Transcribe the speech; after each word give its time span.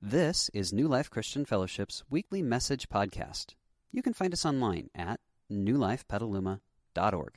This 0.00 0.48
is 0.54 0.72
New 0.72 0.86
Life 0.86 1.10
Christian 1.10 1.44
Fellowship's 1.44 2.04
weekly 2.08 2.40
message 2.40 2.88
podcast. 2.88 3.54
You 3.90 4.00
can 4.00 4.12
find 4.12 4.32
us 4.32 4.46
online 4.46 4.90
at 4.94 5.18
newlifepetaluma.org. 5.50 7.32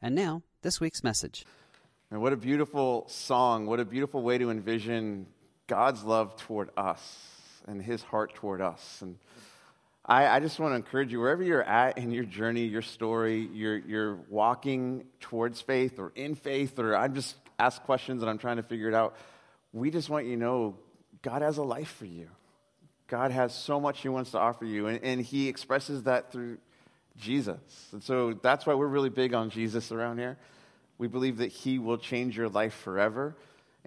And 0.00 0.14
now, 0.14 0.42
this 0.62 0.80
week's 0.80 1.04
message. 1.04 1.44
And 2.10 2.22
what 2.22 2.32
a 2.32 2.38
beautiful 2.38 3.04
song. 3.08 3.66
What 3.66 3.80
a 3.80 3.84
beautiful 3.84 4.22
way 4.22 4.38
to 4.38 4.48
envision 4.50 5.26
God's 5.66 6.02
love 6.04 6.36
toward 6.38 6.70
us 6.74 7.18
and 7.68 7.82
his 7.82 8.02
heart 8.02 8.34
toward 8.34 8.62
us. 8.62 9.02
And 9.02 9.18
I, 10.06 10.26
I 10.26 10.40
just 10.40 10.58
want 10.58 10.72
to 10.72 10.76
encourage 10.76 11.12
you, 11.12 11.20
wherever 11.20 11.42
you're 11.42 11.62
at 11.62 11.98
in 11.98 12.12
your 12.12 12.24
journey, 12.24 12.64
your 12.64 12.80
story, 12.80 13.46
you're, 13.52 13.76
you're 13.76 14.14
walking 14.30 15.04
towards 15.20 15.60
faith 15.60 15.98
or 15.98 16.12
in 16.14 16.34
faith, 16.34 16.78
or 16.78 16.96
I'm 16.96 17.14
just 17.14 17.36
asked 17.58 17.82
questions 17.82 18.22
and 18.22 18.30
I'm 18.30 18.38
trying 18.38 18.56
to 18.56 18.62
figure 18.62 18.88
it 18.88 18.94
out. 18.94 19.16
We 19.74 19.90
just 19.90 20.08
want 20.08 20.24
you 20.24 20.36
to 20.36 20.40
know 20.40 20.76
God 21.24 21.40
has 21.40 21.56
a 21.56 21.62
life 21.62 21.88
for 21.88 22.04
you. 22.04 22.28
God 23.08 23.30
has 23.30 23.54
so 23.54 23.80
much 23.80 24.02
He 24.02 24.08
wants 24.10 24.32
to 24.32 24.38
offer 24.38 24.66
you, 24.66 24.88
and, 24.88 25.02
and 25.02 25.20
He 25.20 25.48
expresses 25.48 26.02
that 26.02 26.30
through 26.30 26.58
Jesus. 27.16 27.88
And 27.92 28.02
so 28.02 28.34
that's 28.34 28.66
why 28.66 28.74
we're 28.74 28.86
really 28.86 29.08
big 29.08 29.32
on 29.32 29.48
Jesus 29.48 29.90
around 29.90 30.18
here. 30.18 30.36
We 30.98 31.08
believe 31.08 31.38
that 31.38 31.50
He 31.50 31.78
will 31.78 31.96
change 31.96 32.36
your 32.36 32.50
life 32.50 32.74
forever. 32.74 33.34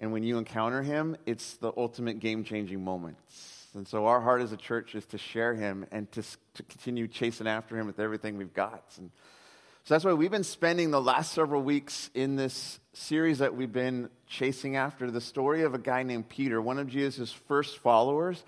And 0.00 0.12
when 0.12 0.24
you 0.24 0.36
encounter 0.36 0.82
Him, 0.82 1.16
it's 1.26 1.54
the 1.54 1.72
ultimate 1.76 2.18
game 2.18 2.42
changing 2.42 2.82
moments. 2.82 3.68
And 3.74 3.86
so 3.86 4.06
our 4.06 4.20
heart 4.20 4.42
as 4.42 4.52
a 4.52 4.56
church 4.56 4.96
is 4.96 5.04
to 5.06 5.18
share 5.18 5.54
Him 5.54 5.86
and 5.92 6.10
to, 6.12 6.22
to 6.54 6.62
continue 6.64 7.06
chasing 7.06 7.46
after 7.46 7.78
Him 7.78 7.86
with 7.86 8.00
everything 8.00 8.36
we've 8.36 8.54
got. 8.54 8.82
And 8.98 9.10
so 9.88 9.94
that's 9.94 10.04
why 10.04 10.12
we've 10.12 10.30
been 10.30 10.44
spending 10.44 10.90
the 10.90 11.00
last 11.00 11.32
several 11.32 11.62
weeks 11.62 12.10
in 12.12 12.36
this 12.36 12.78
series 12.92 13.38
that 13.38 13.56
we've 13.56 13.72
been 13.72 14.10
chasing 14.26 14.76
after 14.76 15.10
the 15.10 15.22
story 15.22 15.62
of 15.62 15.72
a 15.72 15.78
guy 15.78 16.02
named 16.02 16.28
Peter, 16.28 16.60
one 16.60 16.78
of 16.78 16.88
Jesus' 16.88 17.32
first 17.32 17.78
followers. 17.78 18.44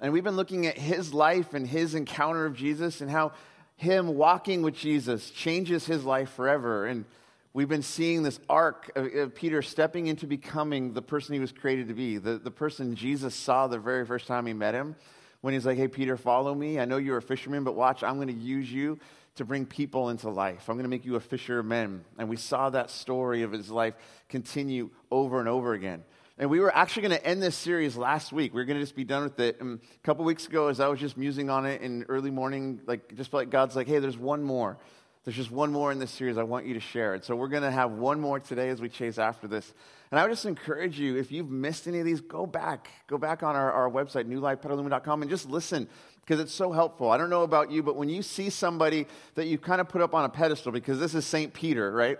And 0.00 0.14
we've 0.14 0.24
been 0.24 0.36
looking 0.36 0.66
at 0.66 0.78
his 0.78 1.12
life 1.12 1.52
and 1.52 1.68
his 1.68 1.94
encounter 1.94 2.46
of 2.46 2.56
Jesus 2.56 3.02
and 3.02 3.10
how 3.10 3.32
him 3.76 4.16
walking 4.16 4.62
with 4.62 4.76
Jesus 4.76 5.28
changes 5.28 5.84
his 5.84 6.06
life 6.06 6.30
forever. 6.30 6.86
And 6.86 7.04
we've 7.52 7.68
been 7.68 7.82
seeing 7.82 8.22
this 8.22 8.40
arc 8.48 8.90
of, 8.96 9.14
of, 9.14 9.34
Peter 9.34 9.60
stepping 9.60 10.06
into 10.06 10.26
becoming 10.26 10.94
the 10.94 11.02
person 11.02 11.34
he 11.34 11.40
was 11.40 11.52
created 11.52 11.88
to 11.88 11.94
be, 11.94 12.16
the, 12.16 12.38
the 12.38 12.50
person 12.50 12.96
Jesus 12.96 13.34
saw 13.34 13.66
the 13.66 13.78
very 13.78 14.06
first 14.06 14.26
time 14.26 14.46
he 14.46 14.54
met 14.54 14.72
him. 14.72 14.96
When 15.42 15.52
he's 15.52 15.66
like, 15.66 15.76
hey, 15.76 15.88
Peter, 15.88 16.16
follow 16.16 16.54
me. 16.54 16.80
I 16.80 16.86
know 16.86 16.96
you're 16.96 17.18
a 17.18 17.22
fisherman, 17.22 17.62
but 17.62 17.74
watch, 17.74 18.02
I'm 18.02 18.14
going 18.14 18.28
to 18.28 18.32
use 18.32 18.72
you 18.72 18.98
to 19.38 19.44
bring 19.44 19.66
people 19.66 20.10
into 20.10 20.28
life. 20.28 20.68
I'm 20.68 20.76
going 20.76 20.84
to 20.84 20.90
make 20.90 21.04
you 21.04 21.16
a 21.16 21.20
fisher 21.20 21.58
of 21.58 21.66
men. 21.66 22.04
And 22.18 22.28
we 22.28 22.36
saw 22.36 22.70
that 22.70 22.90
story 22.90 23.42
of 23.42 23.52
his 23.52 23.70
life 23.70 23.94
continue 24.28 24.90
over 25.10 25.40
and 25.40 25.48
over 25.48 25.72
again. 25.72 26.04
And 26.38 26.50
we 26.50 26.60
were 26.60 26.74
actually 26.74 27.02
going 27.08 27.18
to 27.18 27.26
end 27.26 27.42
this 27.42 27.56
series 27.56 27.96
last 27.96 28.32
week. 28.32 28.54
We 28.54 28.60
are 28.60 28.64
going 28.64 28.78
to 28.78 28.82
just 28.82 28.94
be 28.94 29.04
done 29.04 29.24
with 29.24 29.40
it. 29.40 29.60
And 29.60 29.80
a 29.80 30.06
couple 30.06 30.24
weeks 30.24 30.46
ago, 30.46 30.68
as 30.68 30.78
I 30.78 30.86
was 30.86 31.00
just 31.00 31.16
musing 31.16 31.50
on 31.50 31.66
it 31.66 31.82
in 31.82 32.04
early 32.08 32.30
morning, 32.30 32.80
like 32.86 33.16
just 33.16 33.32
like 33.32 33.50
God's 33.50 33.74
like, 33.74 33.88
hey, 33.88 33.98
there's 33.98 34.18
one 34.18 34.42
more. 34.42 34.78
There's 35.24 35.36
just 35.36 35.50
one 35.50 35.72
more 35.72 35.90
in 35.92 35.98
this 35.98 36.10
series 36.10 36.38
I 36.38 36.44
want 36.44 36.64
you 36.64 36.74
to 36.74 36.80
share 36.80 37.14
it. 37.14 37.24
So 37.24 37.34
we're 37.36 37.48
going 37.48 37.64
to 37.64 37.70
have 37.70 37.90
one 37.90 38.20
more 38.20 38.38
today 38.40 38.68
as 38.70 38.80
we 38.80 38.88
chase 38.88 39.18
after 39.18 39.48
this. 39.48 39.74
And 40.10 40.18
I 40.18 40.22
would 40.22 40.30
just 40.30 40.46
encourage 40.46 40.98
you, 40.98 41.16
if 41.16 41.32
you've 41.32 41.50
missed 41.50 41.86
any 41.86 41.98
of 41.98 42.06
these, 42.06 42.20
go 42.20 42.46
back. 42.46 42.88
Go 43.08 43.18
back 43.18 43.42
on 43.42 43.54
our, 43.54 43.70
our 43.70 43.90
website, 43.90 44.24
newlifepetaluma.com, 44.24 45.22
and 45.22 45.30
just 45.30 45.50
listen 45.50 45.88
because 46.28 46.42
it's 46.42 46.52
so 46.52 46.72
helpful. 46.72 47.10
I 47.10 47.16
don't 47.16 47.30
know 47.30 47.42
about 47.42 47.70
you, 47.70 47.82
but 47.82 47.96
when 47.96 48.10
you 48.10 48.20
see 48.20 48.50
somebody 48.50 49.06
that 49.34 49.46
you 49.46 49.56
kind 49.56 49.80
of 49.80 49.88
put 49.88 50.02
up 50.02 50.12
on 50.12 50.26
a 50.26 50.28
pedestal, 50.28 50.72
because 50.72 51.00
this 51.00 51.14
is 51.14 51.24
St. 51.24 51.54
Peter, 51.54 51.90
right? 51.90 52.18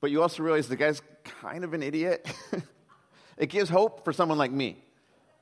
But 0.00 0.10
you 0.10 0.22
also 0.22 0.42
realize 0.42 0.66
the 0.66 0.74
guy's 0.74 1.00
kind 1.22 1.62
of 1.62 1.72
an 1.72 1.84
idiot, 1.84 2.28
it 3.38 3.46
gives 3.46 3.70
hope 3.70 4.02
for 4.02 4.12
someone 4.12 4.38
like 4.38 4.50
me. 4.50 4.82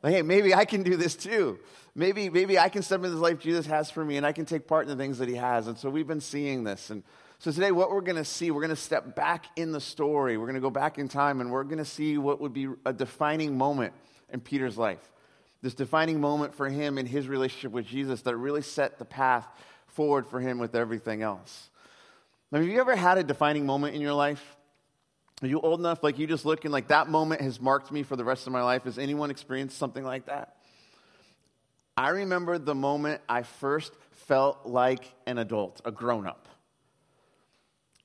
Like, 0.03 0.13
hey, 0.13 0.21
maybe 0.21 0.55
I 0.55 0.67
can 0.67 0.83
do 0.83 0.97
this 0.97 1.17
too. 1.17 1.59
Maybe, 1.95 2.29
maybe 2.29 2.59
I 2.59 2.69
can 2.69 2.83
step 2.83 2.99
into 2.99 3.09
this 3.09 3.19
life 3.19 3.39
Jesus 3.39 3.65
has 3.65 3.91
for 3.91 4.05
me 4.05 4.19
and 4.19 4.27
I 4.27 4.33
can 4.33 4.45
take 4.45 4.69
part 4.69 4.87
in 4.87 4.91
the 4.95 5.03
things 5.03 5.17
that 5.17 5.29
he 5.31 5.37
has. 5.37 5.67
And 5.67 5.79
so 5.79 5.89
we've 5.89 6.07
been 6.07 6.21
seeing 6.21 6.65
this. 6.65 6.91
And 6.91 7.03
so 7.39 7.51
today, 7.51 7.73
what 7.73 7.91
we're 7.91 8.03
going 8.03 8.17
to 8.17 8.27
see, 8.27 8.51
we're 8.51 8.61
going 8.61 8.69
to 8.69 8.77
step 8.77 9.17
back 9.17 9.47
in 9.57 9.73
the 9.73 9.81
story. 9.81 10.37
We're 10.37 10.45
going 10.45 10.57
to 10.57 10.61
go 10.61 10.69
back 10.69 10.99
in 10.99 11.09
time 11.09 11.41
and 11.41 11.51
we're 11.51 11.65
going 11.65 11.79
to 11.79 11.85
see 11.87 12.19
what 12.19 12.43
would 12.43 12.53
be 12.53 12.69
a 12.85 12.93
defining 12.93 13.57
moment 13.57 13.95
in 14.31 14.41
Peter's 14.41 14.77
life 14.77 15.11
this 15.63 15.75
defining 15.75 16.21
moment 16.21 16.55
for 16.55 16.69
him 16.69 16.99
in 16.99 17.07
his 17.07 17.29
relationship 17.29 17.73
with 17.73 17.87
Jesus 17.87 18.23
that 18.23 18.37
really 18.37 18.63
set 18.63 18.99
the 18.99 19.05
path 19.05 19.47
forward 19.87 20.27
for 20.27 20.41
him 20.41 20.59
with 20.59 20.75
everything 20.75 21.23
else. 21.23 21.71
Have 22.53 22.65
you 22.65 22.81
ever 22.81 22.95
had 22.95 23.19
a 23.19 23.25
defining 23.25 23.67
moment 23.67 23.95
in 23.95 24.01
your 24.01 24.13
life? 24.13 24.57
Are 25.43 25.49
you 25.49 25.61
old 25.61 25.81
enough, 25.81 26.03
like 26.03 26.19
you 26.19 26.27
just 26.27 26.47
look 26.47 26.65
and 26.65 26.73
like 26.73 26.89
that 26.89 27.09
moment 27.09 27.43
has 27.43 27.61
marked 27.61 27.93
me 27.93 28.03
for 28.03 28.17
the 28.17 28.25
rest 28.25 28.47
of 28.47 28.53
my 28.53 28.63
life? 28.63 28.85
Has 28.85 28.99
anyone 28.99 29.31
experienced 29.31 29.77
something 29.77 30.05
like 30.05 30.27
that? 30.27 30.57
I 31.97 32.11
remember 32.11 32.59
the 32.59 32.75
moment 32.75 33.21
I 33.29 33.43
first 33.43 33.93
felt 34.13 34.67
like 34.67 35.05
an 35.27 35.39
adult, 35.39 35.81
a 35.85 35.91
grown 35.91 36.27
up. 36.27 36.49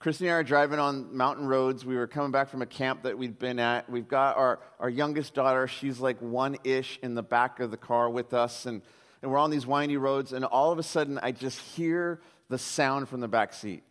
Christy 0.01 0.25
and 0.25 0.33
I 0.33 0.37
are 0.39 0.43
driving 0.43 0.79
on 0.79 1.15
mountain 1.15 1.45
roads. 1.45 1.85
We 1.85 1.95
were 1.95 2.07
coming 2.07 2.31
back 2.31 2.49
from 2.49 2.63
a 2.63 2.65
camp 2.65 3.03
that 3.03 3.19
we'd 3.19 3.37
been 3.37 3.59
at. 3.59 3.87
We've 3.87 4.07
got 4.07 4.35
our, 4.35 4.59
our 4.79 4.89
youngest 4.89 5.35
daughter. 5.35 5.67
She's 5.67 5.99
like 5.99 6.19
one 6.19 6.57
ish 6.63 6.97
in 7.03 7.13
the 7.13 7.21
back 7.21 7.59
of 7.59 7.69
the 7.69 7.77
car 7.77 8.09
with 8.09 8.33
us. 8.33 8.65
And, 8.65 8.81
and 9.21 9.29
we're 9.29 9.37
on 9.37 9.51
these 9.51 9.67
windy 9.67 9.97
roads. 9.97 10.33
And 10.33 10.43
all 10.43 10.71
of 10.71 10.79
a 10.79 10.83
sudden, 10.83 11.19
I 11.21 11.31
just 11.31 11.59
hear 11.59 12.19
the 12.49 12.57
sound 12.57 13.09
from 13.09 13.19
the 13.19 13.27
back 13.27 13.53
seat. 13.53 13.83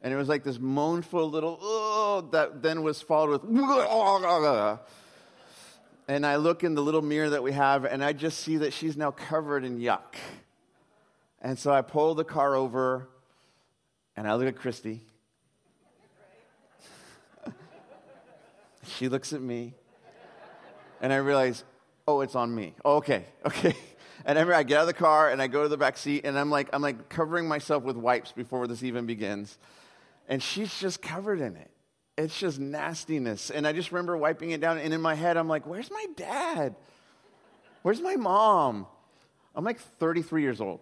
And 0.00 0.10
it 0.10 0.16
was 0.16 0.26
like 0.26 0.42
this 0.42 0.58
moanful 0.58 1.28
little, 1.28 1.58
oh, 1.60 2.28
that 2.32 2.62
then 2.62 2.82
was 2.82 3.02
followed 3.02 3.42
with, 3.42 3.50
and 6.08 6.24
I 6.24 6.36
look 6.36 6.64
in 6.64 6.74
the 6.74 6.82
little 6.82 7.02
mirror 7.02 7.28
that 7.28 7.42
we 7.42 7.52
have, 7.52 7.84
and 7.84 8.02
I 8.02 8.14
just 8.14 8.40
see 8.40 8.56
that 8.56 8.72
she's 8.72 8.96
now 8.96 9.10
covered 9.10 9.64
in 9.64 9.78
yuck. 9.78 10.16
And 11.42 11.58
so 11.58 11.72
I 11.72 11.82
pull 11.82 12.14
the 12.14 12.24
car 12.24 12.56
over, 12.56 13.06
and 14.16 14.26
I 14.26 14.34
look 14.34 14.48
at 14.48 14.56
Christy, 14.56 15.02
She 18.98 19.08
looks 19.08 19.32
at 19.32 19.40
me, 19.40 19.74
and 21.00 21.12
I 21.12 21.16
realize, 21.16 21.64
oh, 22.06 22.20
it's 22.20 22.34
on 22.34 22.54
me. 22.54 22.74
Oh, 22.84 22.96
okay, 22.96 23.24
okay. 23.46 23.76
And 24.24 24.38
I, 24.38 24.58
I 24.58 24.62
get 24.62 24.78
out 24.78 24.82
of 24.82 24.86
the 24.86 24.92
car 24.92 25.30
and 25.30 25.42
I 25.42 25.48
go 25.48 25.64
to 25.64 25.68
the 25.68 25.76
back 25.76 25.96
seat, 25.96 26.24
and 26.24 26.38
I'm 26.38 26.50
like, 26.50 26.68
I'm 26.72 26.82
like 26.82 27.08
covering 27.08 27.48
myself 27.48 27.82
with 27.82 27.96
wipes 27.96 28.32
before 28.32 28.66
this 28.66 28.82
even 28.82 29.06
begins. 29.06 29.58
And 30.28 30.42
she's 30.42 30.78
just 30.78 31.02
covered 31.02 31.40
in 31.40 31.56
it. 31.56 31.70
It's 32.16 32.38
just 32.38 32.60
nastiness. 32.60 33.50
And 33.50 33.66
I 33.66 33.72
just 33.72 33.90
remember 33.90 34.16
wiping 34.16 34.50
it 34.50 34.60
down. 34.60 34.78
And 34.78 34.94
in 34.94 35.00
my 35.00 35.14
head, 35.14 35.36
I'm 35.36 35.48
like, 35.48 35.66
where's 35.66 35.90
my 35.90 36.06
dad? 36.16 36.76
Where's 37.82 38.00
my 38.00 38.16
mom? 38.16 38.86
I'm 39.54 39.64
like 39.64 39.80
33 39.80 40.42
years 40.42 40.60
old. 40.60 40.80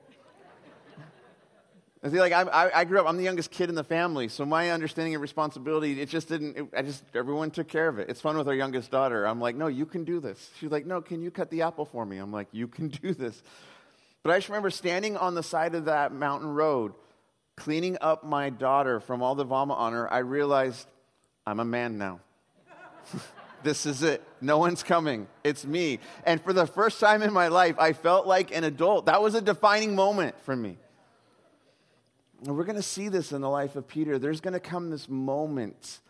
I 2.03 2.09
see, 2.09 2.19
like 2.19 2.33
I, 2.33 2.71
I, 2.75 2.85
grew 2.85 2.99
up. 2.99 3.07
I'm 3.07 3.19
the 3.19 3.25
youngest 3.25 3.51
kid 3.51 3.69
in 3.69 3.75
the 3.75 3.85
family, 3.85 4.29
so 4.29 4.47
my 4.47 4.71
understanding 4.71 5.15
of 5.15 5.21
responsibility, 5.21 6.01
it 6.01 6.09
just 6.09 6.29
didn't. 6.29 6.57
It, 6.57 6.67
I 6.75 6.81
just 6.81 7.05
everyone 7.15 7.51
took 7.51 7.69
care 7.69 7.89
of 7.89 7.99
it. 7.99 8.09
It's 8.09 8.23
fun 8.23 8.39
with 8.39 8.49
our 8.49 8.55
youngest 8.55 8.91
daughter. 8.91 9.27
I'm 9.27 9.39
like, 9.39 9.55
no, 9.55 9.67
you 9.67 9.85
can 9.85 10.05
do 10.05 10.19
this. 10.19 10.51
She's 10.59 10.71
like, 10.71 10.87
no, 10.87 11.03
can 11.03 11.21
you 11.21 11.31
cut 11.31 11.51
the 11.51 11.61
apple 11.63 11.85
for 11.85 12.07
me? 12.07 12.17
I'm 12.17 12.33
like, 12.33 12.49
you 12.53 12.69
can 12.69 12.89
do 12.89 13.13
this. 13.13 13.43
But 14.23 14.33
I 14.33 14.39
just 14.39 14.49
remember 14.49 14.71
standing 14.71 15.19
on 15.19 15.35
the 15.35 15.43
side 15.43 15.75
of 15.75 15.87
that 15.87 16.11
mountain 16.11 16.49
road, 16.49 16.95
cleaning 17.57 17.99
up 18.01 18.25
my 18.25 18.49
daughter 18.49 19.01
from 19.01 19.23
all 19.23 19.35
the 19.35 19.45
vomit 19.45 19.77
on 19.77 19.93
her. 19.93 20.11
I 20.11 20.19
realized 20.19 20.87
I'm 21.47 21.61
a 21.61 21.67
man 21.67 21.99
now. 21.99 22.21
this 23.63 23.85
is 23.85 24.03
it. 24.03 24.23
No 24.41 24.57
one's 24.57 24.83
coming. 24.83 25.27
It's 25.45 25.67
me. 25.67 25.99
And 26.25 26.43
for 26.43 26.55
the 26.55 26.67
first 26.67 26.99
time 26.99 27.23
in 27.23 27.33
my 27.33 27.49
life, 27.49 27.77
I 27.79 27.93
felt 27.93 28.27
like 28.27 28.57
an 28.57 28.65
adult. 28.65 29.05
That 29.05 29.21
was 29.21 29.35
a 29.35 29.43
defining 29.43 29.95
moment 29.95 30.41
for 30.45 30.57
me. 30.57 30.79
And 32.47 32.57
we're 32.57 32.65
going 32.65 32.77
to 32.77 32.83
see 32.83 33.09
this 33.09 33.33
in 33.33 33.43
the 33.43 33.51
life 33.51 33.77
of 33.77 33.87
Peter. 33.87 34.19
There's 34.19 34.41
going 34.41 34.55
to 34.55 34.61
come 34.61 34.91
this 34.91 35.09
moment 35.09 36.01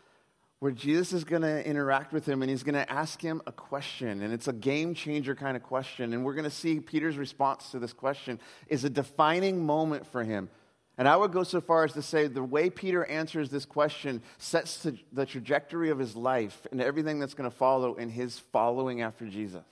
where 0.60 0.70
Jesus 0.70 1.12
is 1.12 1.24
going 1.24 1.42
to 1.42 1.66
interact 1.66 2.12
with 2.12 2.26
him 2.26 2.42
and 2.42 2.50
he's 2.50 2.62
going 2.62 2.74
to 2.74 2.90
ask 2.90 3.20
him 3.20 3.42
a 3.46 3.52
question. 3.52 4.22
And 4.22 4.32
it's 4.32 4.46
a 4.46 4.52
game 4.52 4.94
changer 4.94 5.34
kind 5.34 5.56
of 5.56 5.62
question. 5.62 6.12
And 6.12 6.24
we're 6.24 6.34
going 6.34 6.44
to 6.44 6.50
see 6.50 6.78
Peter's 6.78 7.16
response 7.16 7.70
to 7.70 7.78
this 7.78 7.92
question 7.92 8.38
is 8.68 8.84
a 8.84 8.90
defining 8.90 9.64
moment 9.64 10.06
for 10.06 10.22
him. 10.22 10.50
And 10.98 11.08
I 11.08 11.16
would 11.16 11.32
go 11.32 11.44
so 11.44 11.62
far 11.62 11.84
as 11.84 11.94
to 11.94 12.02
say 12.02 12.26
the 12.26 12.42
way 12.42 12.68
Peter 12.68 13.06
answers 13.06 13.48
this 13.48 13.64
question 13.64 14.22
sets 14.36 14.86
the 15.12 15.26
trajectory 15.26 15.88
of 15.88 15.98
his 15.98 16.14
life 16.14 16.66
and 16.70 16.80
everything 16.80 17.18
that's 17.18 17.34
going 17.34 17.50
to 17.50 17.56
follow 17.56 17.94
in 17.94 18.10
his 18.10 18.38
following 18.38 19.00
after 19.00 19.26
Jesus. 19.26 19.64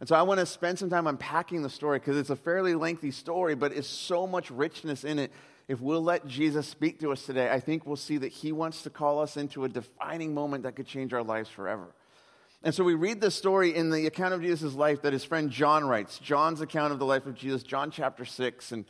And 0.00 0.08
so 0.08 0.16
I 0.16 0.22
want 0.22 0.40
to 0.40 0.46
spend 0.46 0.80
some 0.80 0.90
time 0.90 1.06
unpacking 1.06 1.62
the 1.62 1.70
story 1.70 2.00
because 2.00 2.16
it's 2.16 2.30
a 2.30 2.34
fairly 2.34 2.74
lengthy 2.74 3.12
story, 3.12 3.54
but 3.54 3.72
it's 3.72 3.86
so 3.86 4.26
much 4.26 4.50
richness 4.50 5.04
in 5.04 5.20
it 5.20 5.30
if 5.68 5.80
we'll 5.80 6.02
let 6.02 6.26
Jesus 6.26 6.66
speak 6.66 7.00
to 7.00 7.12
us 7.12 7.24
today, 7.24 7.50
I 7.50 7.60
think 7.60 7.86
we'll 7.86 7.96
see 7.96 8.18
that 8.18 8.32
he 8.32 8.52
wants 8.52 8.82
to 8.82 8.90
call 8.90 9.20
us 9.20 9.36
into 9.36 9.64
a 9.64 9.68
defining 9.68 10.34
moment 10.34 10.64
that 10.64 10.76
could 10.76 10.86
change 10.86 11.12
our 11.12 11.22
lives 11.22 11.48
forever. 11.48 11.94
And 12.64 12.74
so 12.74 12.84
we 12.84 12.94
read 12.94 13.20
the 13.20 13.30
story 13.30 13.74
in 13.74 13.90
the 13.90 14.06
account 14.06 14.34
of 14.34 14.42
Jesus' 14.42 14.74
life 14.74 15.02
that 15.02 15.12
his 15.12 15.24
friend 15.24 15.50
John 15.50 15.84
writes, 15.84 16.18
John's 16.18 16.60
account 16.60 16.92
of 16.92 16.98
the 16.98 17.06
life 17.06 17.26
of 17.26 17.34
Jesus, 17.34 17.62
John 17.64 17.90
chapter 17.90 18.24
6. 18.24 18.70
And 18.70 18.84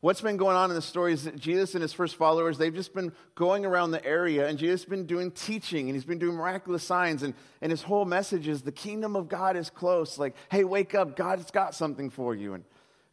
what's 0.00 0.20
been 0.20 0.36
going 0.36 0.56
on 0.56 0.70
in 0.70 0.76
the 0.76 0.82
story 0.82 1.14
is 1.14 1.24
that 1.24 1.38
Jesus 1.38 1.74
and 1.74 1.80
his 1.80 1.94
first 1.94 2.16
followers, 2.16 2.58
they've 2.58 2.74
just 2.74 2.94
been 2.94 3.12
going 3.34 3.64
around 3.64 3.92
the 3.92 4.04
area 4.04 4.46
and 4.46 4.58
Jesus 4.58 4.82
has 4.82 4.88
been 4.90 5.06
doing 5.06 5.30
teaching 5.30 5.86
and 5.86 5.94
he's 5.94 6.04
been 6.04 6.18
doing 6.18 6.36
miraculous 6.36 6.82
signs. 6.82 7.22
And, 7.22 7.32
and 7.62 7.70
his 7.70 7.82
whole 7.82 8.04
message 8.04 8.46
is 8.46 8.60
the 8.60 8.72
kingdom 8.72 9.16
of 9.16 9.28
God 9.28 9.56
is 9.56 9.70
close. 9.70 10.18
Like, 10.18 10.34
hey, 10.50 10.64
wake 10.64 10.94
up, 10.94 11.16
God's 11.16 11.50
got 11.50 11.74
something 11.74 12.10
for 12.10 12.34
you. 12.34 12.54
And, 12.54 12.64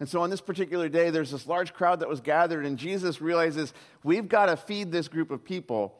and 0.01 0.09
so 0.09 0.21
on 0.21 0.31
this 0.31 0.41
particular 0.41 0.89
day, 0.89 1.11
there's 1.11 1.29
this 1.29 1.45
large 1.45 1.75
crowd 1.75 1.99
that 1.99 2.09
was 2.09 2.21
gathered, 2.21 2.65
and 2.65 2.75
Jesus 2.75 3.21
realizes 3.21 3.71
we've 4.03 4.27
got 4.27 4.47
to 4.47 4.57
feed 4.57 4.91
this 4.91 5.07
group 5.07 5.29
of 5.29 5.45
people. 5.45 5.93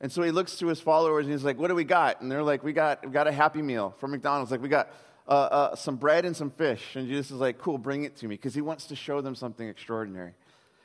And 0.00 0.10
so 0.10 0.22
he 0.22 0.30
looks 0.30 0.56
to 0.56 0.68
his 0.68 0.80
followers 0.80 1.26
and 1.26 1.34
he's 1.34 1.44
like, 1.44 1.58
What 1.58 1.68
do 1.68 1.74
we 1.74 1.84
got? 1.84 2.22
And 2.22 2.32
they're 2.32 2.42
like, 2.42 2.64
We 2.64 2.72
got, 2.72 3.04
we 3.04 3.12
got 3.12 3.26
a 3.26 3.32
happy 3.32 3.60
meal 3.60 3.94
from 3.98 4.12
McDonald's. 4.12 4.50
Like, 4.50 4.62
we 4.62 4.70
got 4.70 4.88
uh, 5.28 5.32
uh, 5.32 5.76
some 5.76 5.96
bread 5.96 6.24
and 6.24 6.34
some 6.34 6.48
fish. 6.48 6.96
And 6.96 7.06
Jesus 7.06 7.30
is 7.30 7.36
like, 7.36 7.58
cool, 7.58 7.76
bring 7.76 8.04
it 8.04 8.16
to 8.16 8.26
me, 8.26 8.36
because 8.36 8.54
he 8.54 8.62
wants 8.62 8.86
to 8.86 8.96
show 8.96 9.20
them 9.20 9.34
something 9.34 9.68
extraordinary. 9.68 10.32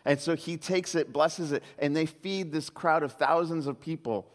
And 0.03 0.19
so 0.19 0.35
he 0.35 0.57
takes 0.57 0.93
it, 0.93 1.13
blesses 1.13 1.53
it, 1.53 1.63
and 1.79 1.95
they 1.95 2.05
feed 2.05 2.51
this 2.51 2.69
crowd 2.69 3.01
of 3.01 3.13
thousands 3.13 3.67
of 3.67 3.79
people. 3.79 4.27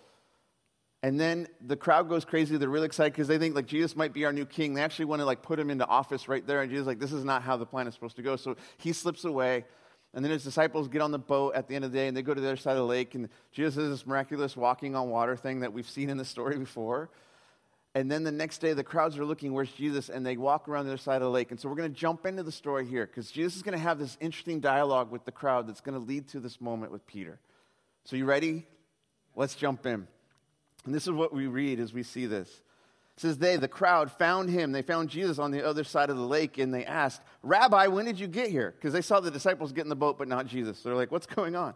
And 1.02 1.19
then 1.19 1.49
the 1.60 1.76
crowd 1.76 2.08
goes 2.08 2.25
crazy. 2.25 2.56
They're 2.56 2.69
really 2.69 2.87
excited 2.87 3.12
because 3.12 3.26
they 3.26 3.38
think 3.38 3.56
like 3.56 3.66
Jesus 3.66 3.96
might 3.96 4.12
be 4.12 4.25
our 4.25 4.32
new 4.32 4.46
king. 4.46 4.75
They 4.75 4.82
actually 4.82 5.06
want 5.06 5.20
to 5.20 5.26
like 5.26 5.43
put 5.43 5.58
him 5.58 5.69
into 5.69 5.84
office 5.87 6.28
right 6.28 6.46
there. 6.46 6.62
And 6.62 6.70
Jesus 6.70 6.87
like, 6.87 7.00
this 7.00 7.12
is 7.12 7.25
not 7.25 7.43
how 7.43 7.56
the 7.56 7.66
plan 7.66 7.88
is 7.88 7.94
supposed 7.94 8.16
to 8.16 8.22
go. 8.22 8.37
So 8.37 8.56
he 8.78 8.93
slips 8.93 9.25
away. 9.25 9.64
And 10.14 10.25
then 10.25 10.31
his 10.31 10.44
disciples 10.44 10.88
get 10.88 11.00
on 11.00 11.10
the 11.10 11.19
boat 11.19 11.54
at 11.54 11.69
the 11.69 11.75
end 11.75 11.84
of 11.84 11.90
the 11.90 11.99
day 11.99 12.06
and 12.06 12.16
they 12.16 12.22
go 12.22 12.34
to 12.34 12.40
the 12.40 12.46
other 12.46 12.56
side 12.56 12.72
of 12.72 12.78
the 12.78 12.84
lake. 12.84 13.14
And 13.14 13.28
Jesus 13.50 13.75
does 13.75 13.88
this 13.88 14.06
miraculous 14.06 14.56
walking 14.56 14.94
on 14.94 15.08
water 15.08 15.37
thing 15.37 15.60
that 15.60 15.72
we've 15.72 15.88
seen 15.88 16.08
in 16.08 16.19
the 16.19 16.25
story 16.25 16.56
before. 16.58 17.10
And 17.94 18.10
then 18.10 18.22
the 18.22 18.32
next 18.32 18.58
day, 18.58 18.72
the 18.72 18.84
crowds 18.84 19.19
are 19.19 19.25
looking, 19.25 19.52
where's 19.52 19.72
Jesus? 19.72 20.08
And 20.08 20.25
they 20.25 20.37
walk 20.37 20.69
around 20.69 20.87
the 20.87 20.93
other 20.93 20.98
side 20.98 21.16
of 21.16 21.22
the 21.22 21.31
lake. 21.31 21.50
And 21.50 21.60
so 21.60 21.69
we're 21.69 21.75
going 21.75 21.93
to 21.93 21.98
jump 21.98 22.25
into 22.25 22.43
the 22.43 22.52
story 22.52 22.87
here 22.87 23.06
because 23.06 23.31
Jesus 23.31 23.56
is 23.56 23.62
going 23.62 23.76
to 23.76 23.82
have 23.82 23.98
this 23.98 24.16
interesting 24.20 24.60
dialogue 24.60 25.10
with 25.10 25.25
the 25.25 25.32
crowd 25.32 25.66
that's 25.66 25.82
going 25.82 25.98
to 25.98 26.06
lead 26.06 26.28
to 26.28 26.40
this 26.40 26.60
moment 26.60 26.93
with 26.93 27.06
Peter. 27.06 27.38
So, 28.05 28.16
you 28.16 28.25
ready? 28.25 28.66
Let's 29.37 29.55
jump 29.55 29.84
in. 29.84 30.08
And 30.84 30.94
this 30.94 31.05
is 31.05 31.12
what 31.12 31.32
we 31.32 31.46
read 31.46 31.81
as 31.81 31.93
we 31.93 32.02
see 32.02 32.26
this. 32.26 32.49
It 32.49 33.20
says, 33.20 33.38
They, 33.38 33.56
the 33.56 33.69
crowd, 33.69 34.11
found 34.11 34.50
him. 34.50 34.73
They 34.73 34.82
found 34.82 35.11
Jesus 35.11 35.38
on 35.38 35.50
the 35.50 35.67
other 35.67 35.84
side 35.84 36.11
of 36.11 36.17
the 36.17 36.23
lake 36.23 36.58
and 36.58 36.73
they 36.73 36.84
asked, 36.84 37.20
Rabbi, 37.43 37.87
when 37.88 38.05
did 38.05 38.19
you 38.19 38.26
get 38.26 38.50
here? 38.50 38.75
Because 38.76 38.93
they 38.93 39.02
saw 39.02 39.20
the 39.20 39.31
disciples 39.31 39.73
get 39.73 39.82
in 39.82 39.88
the 39.88 39.96
boat, 39.96 40.19
but 40.19 40.29
not 40.29 40.46
Jesus. 40.46 40.82
They're 40.82 40.94
like, 40.94 41.12
What's 41.12 41.26
going 41.26 41.55
on? 41.55 41.75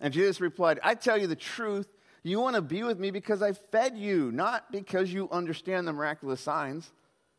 And 0.00 0.12
Jesus 0.12 0.40
replied, 0.40 0.80
I 0.82 0.94
tell 0.94 1.18
you 1.18 1.26
the 1.26 1.36
truth. 1.36 1.88
You 2.22 2.40
want 2.40 2.56
to 2.56 2.62
be 2.62 2.82
with 2.82 2.98
me 2.98 3.12
because 3.12 3.40
I 3.40 3.52
fed 3.52 3.96
you, 3.96 4.32
not 4.32 4.72
because 4.72 5.12
you 5.12 5.28
understand 5.30 5.86
the 5.86 5.92
miraculous 5.92 6.40
signs. 6.40 6.90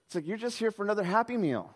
It's 0.05 0.15
like 0.15 0.25
you're 0.25 0.37
just 0.37 0.57
here 0.57 0.71
for 0.71 0.83
another 0.83 1.03
happy 1.03 1.35
meal. 1.35 1.75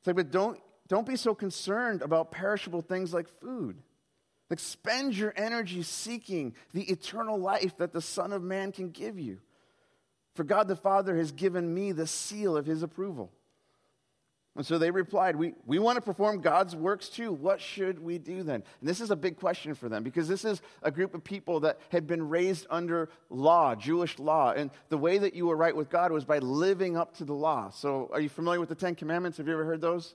It's 0.00 0.08
like, 0.08 0.16
but 0.16 0.32
don't, 0.32 0.58
don't 0.88 1.06
be 1.06 1.14
so 1.14 1.36
concerned 1.36 2.02
about 2.02 2.32
perishable 2.32 2.80
things 2.80 3.14
like 3.14 3.28
food. 3.28 3.76
Like, 4.52 4.58
spend 4.58 5.16
your 5.16 5.32
energy 5.34 5.82
seeking 5.82 6.54
the 6.74 6.82
eternal 6.82 7.38
life 7.38 7.78
that 7.78 7.94
the 7.94 8.02
Son 8.02 8.34
of 8.34 8.42
Man 8.42 8.70
can 8.70 8.90
give 8.90 9.18
you. 9.18 9.38
For 10.34 10.44
God 10.44 10.68
the 10.68 10.76
Father 10.76 11.16
has 11.16 11.32
given 11.32 11.72
me 11.72 11.92
the 11.92 12.06
seal 12.06 12.54
of 12.54 12.66
his 12.66 12.82
approval. 12.82 13.32
And 14.54 14.66
so 14.66 14.76
they 14.76 14.90
replied, 14.90 15.36
we, 15.36 15.54
we 15.64 15.78
want 15.78 15.96
to 15.96 16.02
perform 16.02 16.42
God's 16.42 16.76
works 16.76 17.08
too. 17.08 17.32
What 17.32 17.62
should 17.62 17.98
we 17.98 18.18
do 18.18 18.42
then? 18.42 18.62
And 18.80 18.86
this 18.90 19.00
is 19.00 19.10
a 19.10 19.16
big 19.16 19.38
question 19.38 19.74
for 19.74 19.88
them 19.88 20.02
because 20.02 20.28
this 20.28 20.44
is 20.44 20.60
a 20.82 20.90
group 20.90 21.14
of 21.14 21.24
people 21.24 21.60
that 21.60 21.78
had 21.88 22.06
been 22.06 22.28
raised 22.28 22.66
under 22.68 23.08
law, 23.30 23.74
Jewish 23.74 24.18
law. 24.18 24.52
And 24.52 24.70
the 24.90 24.98
way 24.98 25.16
that 25.16 25.32
you 25.34 25.46
were 25.46 25.56
right 25.56 25.74
with 25.74 25.88
God 25.88 26.12
was 26.12 26.26
by 26.26 26.40
living 26.40 26.94
up 26.94 27.16
to 27.16 27.24
the 27.24 27.32
law. 27.32 27.70
So 27.70 28.10
are 28.12 28.20
you 28.20 28.28
familiar 28.28 28.60
with 28.60 28.68
the 28.68 28.74
Ten 28.74 28.96
Commandments? 28.96 29.38
Have 29.38 29.46
you 29.46 29.54
ever 29.54 29.64
heard 29.64 29.80
those? 29.80 30.14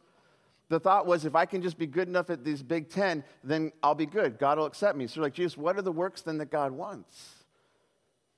The 0.69 0.79
thought 0.79 1.05
was 1.05 1.25
if 1.25 1.35
I 1.35 1.45
can 1.45 1.61
just 1.61 1.77
be 1.77 1.87
good 1.87 2.07
enough 2.07 2.29
at 2.29 2.43
these 2.43 2.61
big 2.61 2.89
ten, 2.89 3.23
then 3.43 3.71
I'll 3.81 3.95
be 3.95 4.05
good. 4.05 4.37
God 4.37 4.57
will 4.57 4.65
accept 4.65 4.97
me. 4.97 5.07
So, 5.07 5.21
like, 5.21 5.33
Jesus, 5.33 5.57
what 5.57 5.77
are 5.77 5.81
the 5.81 5.91
works 5.91 6.21
then 6.21 6.39
that 6.39 6.51
God 6.51 6.71
wants? 6.71 7.35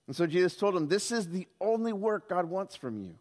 And 0.06 0.16
so 0.16 0.26
Jesus 0.26 0.56
told 0.56 0.76
him, 0.76 0.88
This 0.88 1.12
is 1.12 1.30
the 1.30 1.48
only 1.60 1.94
work 1.94 2.30
God 2.30 2.46
wants 2.46 2.76
from 2.76 2.98
you. 2.98 3.16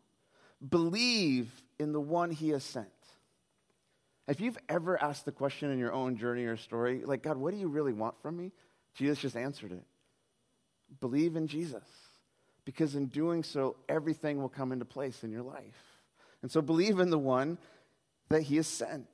Believe 0.67 1.51
in 1.79 1.93
the 1.93 2.01
one 2.01 2.31
he 2.31 2.51
has 2.51 2.65
sent. 2.65 2.89
If 4.27 4.41
you've 4.41 4.59
ever 4.69 5.03
asked 5.03 5.25
the 5.25 5.33
question 5.33 5.71
in 5.71 5.79
your 5.79 5.93
own 5.93 6.17
journey 6.17 6.45
or 6.45 6.57
story, 6.59 7.03
like, 7.05 7.23
God, 7.23 7.39
what 7.39 7.55
do 7.55 7.61
you 7.61 7.69
really 7.69 7.95
want 7.95 8.21
from 8.21 8.37
me? 8.37 8.53
Jesus 8.95 9.19
just 9.19 9.37
answered 9.37 9.73
it. 9.73 9.85
Believe 11.01 11.37
in 11.37 11.47
Jesus. 11.47 11.85
Because 12.67 12.95
in 12.95 13.07
doing 13.07 13.43
so, 13.43 13.77
everything 13.89 14.41
will 14.41 14.51
come 14.51 14.73
into 14.73 14.85
place 14.85 15.25
in 15.25 15.31
your 15.31 15.43
life. 15.43 15.83
And 16.43 16.51
so 16.51 16.61
believe 16.61 17.01
in 17.01 17.09
the 17.09 17.19
one 17.19 17.57
that 18.29 18.43
he 18.43 18.57
has 18.57 18.67
sent. 18.67 19.09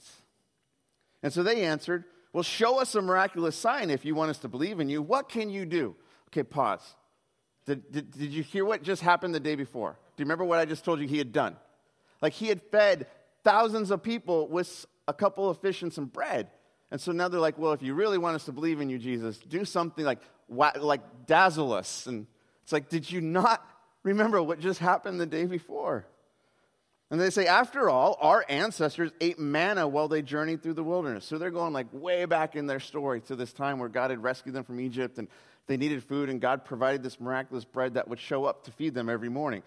And 1.23 1.33
so 1.33 1.43
they 1.43 1.65
answered, 1.65 2.05
Well, 2.33 2.43
show 2.43 2.81
us 2.81 2.95
a 2.95 3.03
miraculous 3.03 3.57
sign 3.57 3.91
if 3.91 4.05
you 4.05 4.15
want 4.15 4.31
us 4.31 4.39
to 4.41 4.49
believe 4.49 4.81
in 4.81 4.89
you. 4.89 5.03
What 5.03 5.29
can 5.29 5.51
you 5.51 5.65
do? 5.67 5.97
Okay, 6.29 6.43
pause. 6.43 6.97
Did, 7.67 7.91
did, 7.91 8.11
did 8.11 8.31
you 8.31 8.43
hear 8.43 8.65
what 8.65 8.83
just 8.83 9.03
happened 9.03 9.35
the 9.35 9.41
day 9.41 9.55
before? 9.55 9.93
Do 10.17 10.23
you 10.23 10.25
remember 10.25 10.45
what 10.45 10.59
I 10.59 10.65
just 10.65 10.85
told 10.85 11.01
you 11.01 11.09
he 11.09 11.19
had 11.19 11.33
done? 11.33 11.57
Like 12.21 12.33
he 12.33 12.49
had 12.49 12.61
fed 12.71 13.07
thousands 13.43 13.91
of 13.91 14.03
people 14.03 14.49
with 14.49 14.87
a 15.09 15.15
couple 15.15 15.49
of 15.49 15.59
fish 15.61 15.83
and 15.83 15.93
some 15.93 16.07
bread. 16.07 16.51
And 16.91 17.01
so 17.01 17.13
now 17.13 17.29
they're 17.29 17.41
like, 17.41 17.59
well, 17.59 17.73
if 17.73 17.83
you 17.83 17.95
really 17.95 18.19
want 18.19 18.37
us 18.37 18.45
to 18.45 18.53
believe 18.53 18.81
in 18.81 18.89
you, 18.89 18.99
Jesus, 18.99 19.39
do 19.39 19.65
something 19.65 20.05
like, 20.05 20.21
like 20.49 21.27
dazzle 21.27 21.73
us. 21.73 22.07
And 22.07 22.27
it's 22.63 22.73
like, 22.73 22.89
did 22.89 23.11
you 23.11 23.21
not 23.21 23.67
remember 24.03 24.43
what 24.43 24.61
just 24.61 24.79
happened 24.79 25.21
the 25.21 25.27
day 25.27 25.47
before? 25.47 26.07
And 27.15 27.21
they 27.21 27.31
say, 27.31 27.47
after 27.47 27.89
all, 27.89 28.19
our 28.21 28.45
ancestors 28.49 29.13
ate 29.21 29.39
manna 29.39 29.87
while 29.87 30.09
they 30.09 30.21
journeyed 30.21 30.65
through 30.65 30.75
the 30.75 30.83
wilderness. 30.83 31.25
So 31.25 31.39
they're 31.39 31.53
going 31.53 31.73
like 31.73 31.87
way 31.93 32.25
back 32.25 32.57
in 32.57 32.67
their 32.67 32.81
story 32.81 33.21
to 33.21 33.37
this 33.37 33.53
time 33.53 33.79
where 33.79 33.89
God 33.89 34.11
had 34.11 34.21
rescued 34.21 34.57
them 34.57 34.65
from 34.65 34.81
Egypt 34.81 35.19
and 35.19 35.29
they 35.69 35.77
needed 35.77 36.03
food, 36.03 36.29
and 36.29 36.41
God 36.41 36.65
provided 36.65 37.05
this 37.05 37.21
miraculous 37.21 37.65
bread 37.65 37.95
that 37.95 38.09
would 38.09 38.19
show 38.19 38.47
up 38.47 38.65
to 38.65 38.73
feed 38.73 38.95
them 38.95 39.09
every 39.09 39.29
morning. 39.29 39.63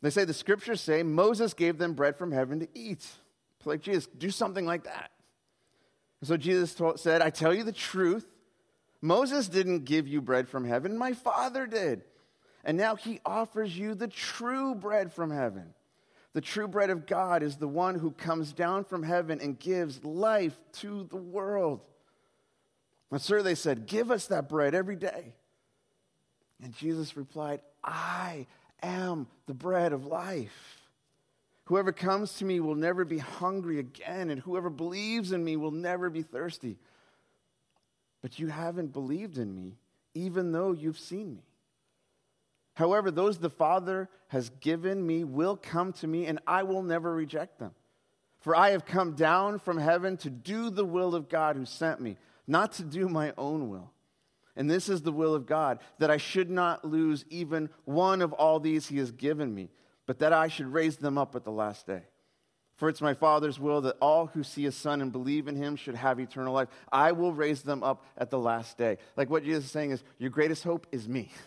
They 0.00 0.10
say 0.10 0.24
the 0.24 0.32
scriptures 0.32 0.80
say 0.80 1.02
Moses 1.02 1.54
gave 1.54 1.76
them 1.76 1.94
bread 1.94 2.16
from 2.16 2.30
heaven 2.30 2.60
to 2.60 2.68
eat. 2.72 3.04
It's 3.58 3.66
Like, 3.66 3.82
Jesus, 3.82 4.06
do 4.06 4.30
something 4.30 4.64
like 4.64 4.84
that. 4.84 5.10
And 6.20 6.28
so 6.28 6.36
Jesus 6.36 6.72
told, 6.72 7.00
said, 7.00 7.20
I 7.20 7.30
tell 7.30 7.52
you 7.52 7.64
the 7.64 7.72
truth. 7.72 8.28
Moses 9.02 9.48
didn't 9.48 9.86
give 9.86 10.06
you 10.06 10.20
bread 10.20 10.48
from 10.48 10.64
heaven, 10.64 10.96
my 10.96 11.14
Father 11.14 11.66
did. 11.66 12.04
And 12.62 12.78
now 12.78 12.94
he 12.94 13.18
offers 13.26 13.76
you 13.76 13.96
the 13.96 14.06
true 14.06 14.76
bread 14.76 15.12
from 15.12 15.32
heaven. 15.32 15.74
The 16.32 16.40
true 16.40 16.68
bread 16.68 16.90
of 16.90 17.06
God 17.06 17.42
is 17.42 17.56
the 17.56 17.68
one 17.68 17.96
who 17.96 18.12
comes 18.12 18.52
down 18.52 18.84
from 18.84 19.02
heaven 19.02 19.40
and 19.40 19.58
gives 19.58 20.04
life 20.04 20.56
to 20.74 21.04
the 21.04 21.16
world. 21.16 21.80
And, 23.10 23.20
sir, 23.20 23.42
they 23.42 23.56
said, 23.56 23.86
Give 23.86 24.10
us 24.10 24.28
that 24.28 24.48
bread 24.48 24.74
every 24.74 24.96
day. 24.96 25.34
And 26.62 26.74
Jesus 26.76 27.16
replied, 27.16 27.60
I 27.82 28.46
am 28.82 29.26
the 29.46 29.54
bread 29.54 29.92
of 29.92 30.06
life. 30.06 30.80
Whoever 31.64 31.92
comes 31.92 32.34
to 32.34 32.44
me 32.44 32.60
will 32.60 32.74
never 32.74 33.04
be 33.04 33.18
hungry 33.18 33.78
again, 33.78 34.30
and 34.30 34.40
whoever 34.40 34.70
believes 34.70 35.32
in 35.32 35.44
me 35.44 35.56
will 35.56 35.70
never 35.70 36.10
be 36.10 36.22
thirsty. 36.22 36.78
But 38.22 38.38
you 38.38 38.48
haven't 38.48 38.92
believed 38.92 39.38
in 39.38 39.54
me, 39.54 39.76
even 40.14 40.52
though 40.52 40.72
you've 40.72 40.98
seen 40.98 41.34
me. 41.34 41.49
However, 42.80 43.10
those 43.10 43.36
the 43.36 43.50
Father 43.50 44.08
has 44.28 44.48
given 44.60 45.06
me 45.06 45.22
will 45.22 45.54
come 45.54 45.92
to 45.92 46.06
me, 46.06 46.24
and 46.24 46.38
I 46.46 46.62
will 46.62 46.82
never 46.82 47.14
reject 47.14 47.58
them. 47.58 47.72
For 48.38 48.56
I 48.56 48.70
have 48.70 48.86
come 48.86 49.12
down 49.12 49.58
from 49.58 49.76
heaven 49.76 50.16
to 50.16 50.30
do 50.30 50.70
the 50.70 50.86
will 50.86 51.14
of 51.14 51.28
God 51.28 51.56
who 51.56 51.66
sent 51.66 52.00
me, 52.00 52.16
not 52.46 52.72
to 52.72 52.82
do 52.82 53.06
my 53.06 53.34
own 53.36 53.68
will. 53.68 53.92
And 54.56 54.70
this 54.70 54.88
is 54.88 55.02
the 55.02 55.12
will 55.12 55.34
of 55.34 55.44
God, 55.44 55.80
that 55.98 56.10
I 56.10 56.16
should 56.16 56.48
not 56.48 56.82
lose 56.82 57.26
even 57.28 57.68
one 57.84 58.22
of 58.22 58.32
all 58.32 58.58
these 58.58 58.88
he 58.88 58.96
has 58.96 59.12
given 59.12 59.54
me, 59.54 59.68
but 60.06 60.20
that 60.20 60.32
I 60.32 60.48
should 60.48 60.72
raise 60.72 60.96
them 60.96 61.18
up 61.18 61.36
at 61.36 61.44
the 61.44 61.52
last 61.52 61.86
day. 61.86 62.04
For 62.76 62.88
it's 62.88 63.02
my 63.02 63.12
Father's 63.12 63.60
will 63.60 63.82
that 63.82 63.98
all 64.00 64.28
who 64.28 64.42
see 64.42 64.62
his 64.62 64.74
Son 64.74 65.02
and 65.02 65.12
believe 65.12 65.48
in 65.48 65.56
him 65.56 65.76
should 65.76 65.96
have 65.96 66.18
eternal 66.18 66.54
life. 66.54 66.68
I 66.90 67.12
will 67.12 67.34
raise 67.34 67.60
them 67.60 67.82
up 67.82 68.06
at 68.16 68.30
the 68.30 68.38
last 68.38 68.78
day. 68.78 68.96
Like 69.18 69.28
what 69.28 69.44
Jesus 69.44 69.66
is 69.66 69.70
saying 69.70 69.90
is, 69.90 70.02
your 70.16 70.30
greatest 70.30 70.64
hope 70.64 70.86
is 70.90 71.06
me. 71.06 71.30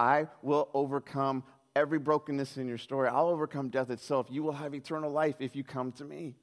I 0.00 0.28
will 0.42 0.68
overcome 0.74 1.44
every 1.74 1.98
brokenness 1.98 2.56
in 2.56 2.68
your 2.68 2.78
story. 2.78 3.08
I'll 3.08 3.28
overcome 3.28 3.68
death 3.68 3.90
itself. 3.90 4.26
You 4.30 4.42
will 4.42 4.52
have 4.52 4.74
eternal 4.74 5.10
life 5.10 5.36
if 5.40 5.54
you 5.54 5.64
come 5.64 5.92
to 5.92 6.04
me. 6.04 6.34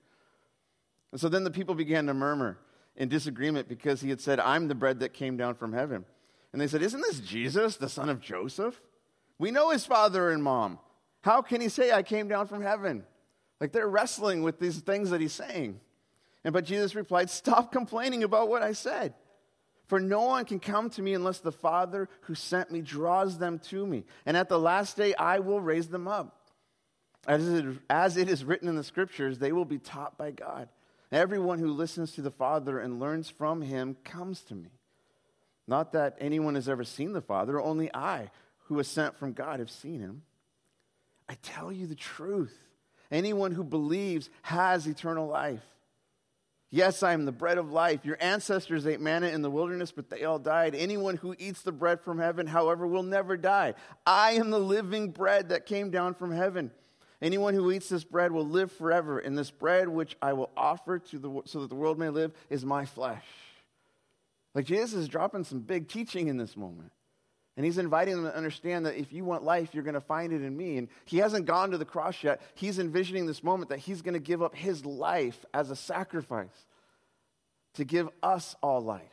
And 1.11 1.21
so 1.21 1.29
then 1.29 1.43
the 1.43 1.51
people 1.51 1.75
began 1.75 2.07
to 2.07 2.13
murmur 2.13 2.57
in 2.95 3.09
disagreement 3.09 3.67
because 3.67 4.01
he 4.01 4.09
had 4.09 4.21
said, 4.21 4.39
I'm 4.39 4.67
the 4.67 4.75
bread 4.75 4.99
that 4.99 5.13
came 5.13 5.37
down 5.37 5.55
from 5.55 5.73
heaven. 5.73 6.05
And 6.51 6.61
they 6.61 6.67
said, 6.67 6.81
Isn't 6.81 7.01
this 7.01 7.19
Jesus, 7.19 7.77
the 7.77 7.89
son 7.89 8.09
of 8.09 8.21
Joseph? 8.21 8.81
We 9.37 9.51
know 9.51 9.71
his 9.71 9.85
father 9.85 10.31
and 10.31 10.41
mom. 10.41 10.79
How 11.21 11.41
can 11.41 11.59
he 11.59 11.69
say, 11.69 11.91
I 11.91 12.03
came 12.03 12.27
down 12.27 12.47
from 12.47 12.61
heaven? 12.61 13.03
Like 13.59 13.71
they're 13.71 13.87
wrestling 13.87 14.43
with 14.43 14.59
these 14.59 14.79
things 14.79 15.09
that 15.09 15.21
he's 15.21 15.33
saying. 15.33 15.79
And 16.43 16.53
but 16.53 16.65
Jesus 16.65 16.95
replied, 16.95 17.29
Stop 17.29 17.71
complaining 17.73 18.23
about 18.23 18.47
what 18.47 18.61
I 18.61 18.73
said. 18.73 19.13
For 19.87 19.99
no 19.99 20.21
one 20.21 20.45
can 20.45 20.59
come 20.59 20.89
to 20.91 21.01
me 21.01 21.13
unless 21.13 21.39
the 21.39 21.51
Father 21.51 22.09
who 22.21 22.35
sent 22.35 22.71
me 22.71 22.81
draws 22.81 23.37
them 23.37 23.59
to 23.69 23.85
me. 23.85 24.03
And 24.25 24.35
at 24.35 24.49
the 24.49 24.59
last 24.59 24.97
day, 24.97 25.13
I 25.13 25.39
will 25.39 25.61
raise 25.61 25.87
them 25.87 26.07
up. 26.07 26.41
As 27.27 27.47
it, 27.47 27.65
as 27.89 28.17
it 28.17 28.29
is 28.29 28.43
written 28.43 28.67
in 28.67 28.75
the 28.75 28.83
scriptures, 28.83 29.39
they 29.39 29.51
will 29.51 29.65
be 29.65 29.79
taught 29.79 30.17
by 30.17 30.31
God. 30.31 30.69
Everyone 31.11 31.59
who 31.59 31.71
listens 31.71 32.13
to 32.13 32.21
the 32.21 32.31
Father 32.31 32.79
and 32.79 32.99
learns 32.99 33.29
from 33.29 33.61
him 33.61 33.95
comes 34.03 34.41
to 34.41 34.55
me. 34.55 34.69
Not 35.67 35.93
that 35.93 36.17
anyone 36.19 36.55
has 36.55 36.69
ever 36.69 36.83
seen 36.83 37.13
the 37.13 37.21
Father, 37.21 37.59
only 37.59 37.93
I, 37.93 38.31
who 38.65 38.75
was 38.75 38.87
sent 38.87 39.17
from 39.17 39.33
God, 39.33 39.59
have 39.59 39.71
seen 39.71 39.99
him. 39.99 40.23
I 41.29 41.35
tell 41.41 41.71
you 41.71 41.87
the 41.87 41.95
truth. 41.95 42.55
Anyone 43.11 43.51
who 43.51 43.63
believes 43.63 44.29
has 44.43 44.87
eternal 44.87 45.27
life. 45.27 45.63
Yes, 46.75 47.03
I 47.03 47.13
am 47.13 47.23
the 47.23 47.31
bread 47.31 47.57
of 47.57 47.71
life. 47.71 48.03
Your 48.03 48.17
ancestors 48.19 48.85
ate 48.85 48.99
manna 48.99 49.27
in 49.27 49.41
the 49.41 49.49
wilderness, 49.49 49.93
but 49.93 50.09
they 50.09 50.25
all 50.25 50.39
died. 50.39 50.75
Anyone 50.75 51.15
who 51.15 51.33
eats 51.39 51.61
the 51.61 51.71
bread 51.71 52.01
from 52.01 52.19
heaven, 52.19 52.47
however, 52.47 52.85
will 52.85 53.01
never 53.01 53.37
die. 53.37 53.75
I 54.05 54.33
am 54.33 54.49
the 54.49 54.59
living 54.59 55.11
bread 55.11 55.47
that 55.49 55.65
came 55.65 55.89
down 55.89 56.15
from 56.15 56.33
heaven. 56.33 56.71
Anyone 57.21 57.53
who 57.53 57.71
eats 57.71 57.87
this 57.87 58.03
bread 58.03 58.33
will 58.33 58.45
live 58.45 58.73
forever, 58.73 59.19
and 59.19 59.37
this 59.37 59.51
bread 59.51 59.87
which 59.87 60.17
I 60.21 60.33
will 60.33 60.49
offer 60.57 60.99
to 60.99 61.17
the, 61.17 61.41
so 61.45 61.61
that 61.61 61.69
the 61.69 61.75
world 61.75 61.97
may 61.97 62.09
live 62.09 62.33
is 62.49 62.65
my 62.65 62.83
flesh. 62.83 63.23
Like 64.53 64.65
Jesus 64.65 64.95
is 64.95 65.07
dropping 65.07 65.45
some 65.45 65.61
big 65.61 65.87
teaching 65.87 66.27
in 66.27 66.35
this 66.35 66.57
moment. 66.57 66.91
And 67.57 67.65
he's 67.65 67.77
inviting 67.77 68.15
them 68.15 68.25
to 68.25 68.35
understand 68.35 68.85
that 68.85 68.99
if 68.99 69.13
you 69.13 69.23
want 69.23 69.43
life, 69.43 69.69
you're 69.73 69.83
going 69.83 69.93
to 69.93 70.01
find 70.01 70.33
it 70.33 70.41
in 70.41 70.57
me. 70.57 70.77
And 70.77 70.89
he 71.05 71.17
hasn't 71.17 71.45
gone 71.45 71.71
to 71.71 71.77
the 71.77 71.85
cross 71.85 72.21
yet. 72.21 72.41
He's 72.53 72.79
envisioning 72.79 73.25
this 73.25 73.43
moment 73.43 73.69
that 73.69 73.79
he's 73.79 74.01
going 74.01 74.13
to 74.13 74.19
give 74.19 74.43
up 74.43 74.53
his 74.53 74.85
life 74.85 75.45
as 75.53 75.71
a 75.71 75.75
sacrifice 75.75 76.67
to 77.75 77.85
give 77.85 78.09
us 78.21 78.55
all 78.61 78.81
life. 78.81 79.03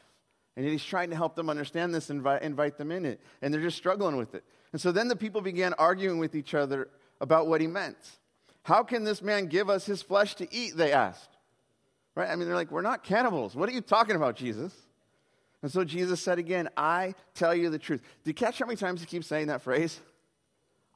And 0.56 0.66
he's 0.66 0.84
trying 0.84 1.10
to 1.10 1.16
help 1.16 1.36
them 1.36 1.48
understand 1.48 1.94
this 1.94 2.10
and 2.10 2.18
invite, 2.18 2.42
invite 2.42 2.78
them 2.78 2.90
in 2.90 3.04
it. 3.04 3.20
And 3.40 3.54
they're 3.54 3.62
just 3.62 3.76
struggling 3.76 4.16
with 4.16 4.34
it. 4.34 4.44
And 4.72 4.80
so 4.80 4.90
then 4.90 5.08
the 5.08 5.16
people 5.16 5.40
began 5.40 5.72
arguing 5.74 6.18
with 6.18 6.34
each 6.34 6.52
other 6.54 6.88
about 7.20 7.46
what 7.46 7.60
he 7.60 7.66
meant. 7.66 7.96
How 8.64 8.82
can 8.82 9.04
this 9.04 9.22
man 9.22 9.46
give 9.46 9.70
us 9.70 9.86
his 9.86 10.02
flesh 10.02 10.34
to 10.36 10.52
eat? 10.54 10.76
They 10.76 10.92
asked. 10.92 11.30
Right? 12.14 12.28
I 12.28 12.36
mean, 12.36 12.46
they're 12.46 12.56
like, 12.56 12.70
we're 12.70 12.82
not 12.82 13.04
cannibals. 13.04 13.54
What 13.54 13.68
are 13.68 13.72
you 13.72 13.80
talking 13.80 14.16
about, 14.16 14.36
Jesus? 14.36 14.74
And 15.62 15.70
so 15.70 15.84
Jesus 15.84 16.20
said 16.20 16.38
again, 16.38 16.68
I 16.76 17.14
tell 17.34 17.54
you 17.54 17.70
the 17.70 17.78
truth. 17.78 18.02
Did 18.24 18.30
you 18.30 18.34
catch 18.34 18.58
how 18.58 18.66
many 18.66 18.76
times 18.76 19.00
he 19.00 19.06
keeps 19.06 19.28
saying 19.28 19.46
that 19.46 19.62
phrase? 19.62 20.00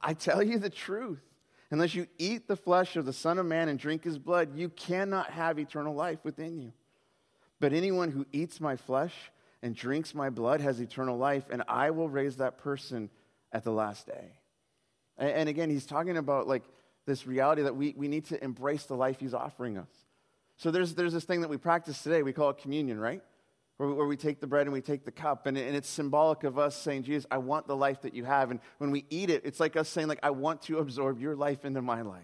I 0.01 0.13
tell 0.13 0.43
you 0.43 0.59
the 0.59 0.69
truth. 0.69 1.21
Unless 1.71 1.95
you 1.95 2.07
eat 2.17 2.47
the 2.47 2.55
flesh 2.55 2.95
of 2.95 3.05
the 3.05 3.13
Son 3.13 3.39
of 3.39 3.45
Man 3.45 3.67
and 3.69 3.79
drink 3.79 4.03
his 4.03 4.17
blood, 4.17 4.55
you 4.55 4.69
cannot 4.69 5.31
have 5.31 5.59
eternal 5.59 5.93
life 5.93 6.19
within 6.23 6.57
you. 6.57 6.71
But 7.59 7.73
anyone 7.73 8.11
who 8.11 8.25
eats 8.31 8.61
my 8.61 8.75
flesh 8.75 9.13
and 9.61 9.75
drinks 9.75 10.13
my 10.13 10.29
blood 10.29 10.61
has 10.61 10.79
eternal 10.79 11.17
life, 11.17 11.45
and 11.49 11.63
I 11.67 11.91
will 11.91 12.07
raise 12.07 12.37
that 12.37 12.57
person 12.57 13.09
at 13.51 13.63
the 13.63 13.71
last 13.71 14.05
day. 14.05 14.31
And, 15.17 15.29
and 15.31 15.49
again, 15.49 15.69
he's 15.69 15.85
talking 15.85 16.17
about 16.17 16.47
like 16.47 16.63
this 17.05 17.25
reality 17.25 17.63
that 17.63 17.75
we, 17.75 17.93
we 17.97 18.07
need 18.07 18.25
to 18.25 18.41
embrace 18.41 18.83
the 18.83 18.95
life 18.95 19.19
he's 19.19 19.33
offering 19.33 19.77
us. 19.77 19.89
So 20.57 20.71
there's, 20.71 20.93
there's 20.93 21.13
this 21.13 21.23
thing 21.23 21.41
that 21.41 21.49
we 21.49 21.57
practice 21.57 22.01
today. 22.01 22.23
We 22.23 22.33
call 22.33 22.49
it 22.51 22.57
communion, 22.59 22.99
right? 22.99 23.21
Where 23.77 23.89
we, 23.89 23.95
where 23.95 24.07
we 24.07 24.17
take 24.17 24.39
the 24.39 24.47
bread 24.47 24.65
and 24.65 24.73
we 24.73 24.81
take 24.81 25.05
the 25.05 25.11
cup. 25.11 25.45
And, 25.45 25.57
and 25.57 25.75
it's 25.75 25.87
symbolic 25.87 26.43
of 26.43 26.57
us 26.57 26.75
saying, 26.75 27.03
Jesus, 27.03 27.25
I 27.29 27.37
want 27.37 27.67
the 27.67 27.75
life 27.75 28.01
that 28.01 28.13
you 28.13 28.25
have. 28.25 28.51
And 28.51 28.59
when 28.79 28.91
we 28.91 29.05
eat 29.09 29.29
it, 29.29 29.43
it's 29.45 29.59
like 29.59 29.75
us 29.75 29.87
saying, 29.87 30.07
like, 30.07 30.19
I 30.23 30.31
want 30.31 30.63
to 30.63 30.79
absorb 30.79 31.19
your 31.19 31.35
life 31.35 31.63
into 31.63 31.81
my 31.81 32.01
life. 32.01 32.23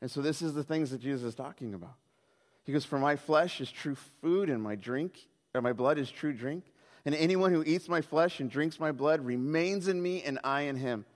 And 0.00 0.10
so 0.10 0.20
this 0.20 0.42
is 0.42 0.54
the 0.54 0.64
things 0.64 0.90
that 0.90 1.00
Jesus 1.00 1.24
is 1.24 1.34
talking 1.34 1.74
about. 1.74 1.94
He 2.64 2.72
goes, 2.72 2.84
For 2.84 2.98
my 2.98 3.16
flesh 3.16 3.60
is 3.60 3.70
true 3.70 3.96
food, 4.20 4.50
and 4.50 4.62
my 4.62 4.74
drink, 4.74 5.18
or 5.54 5.62
my 5.62 5.72
blood 5.72 5.98
is 5.98 6.10
true 6.10 6.32
drink. 6.32 6.64
And 7.04 7.14
anyone 7.14 7.52
who 7.52 7.62
eats 7.64 7.88
my 7.88 8.00
flesh 8.00 8.40
and 8.40 8.50
drinks 8.50 8.80
my 8.80 8.90
blood 8.90 9.24
remains 9.24 9.86
in 9.86 10.02
me, 10.02 10.22
and 10.22 10.40
I 10.42 10.62
in 10.62 10.76
him. 10.76 11.06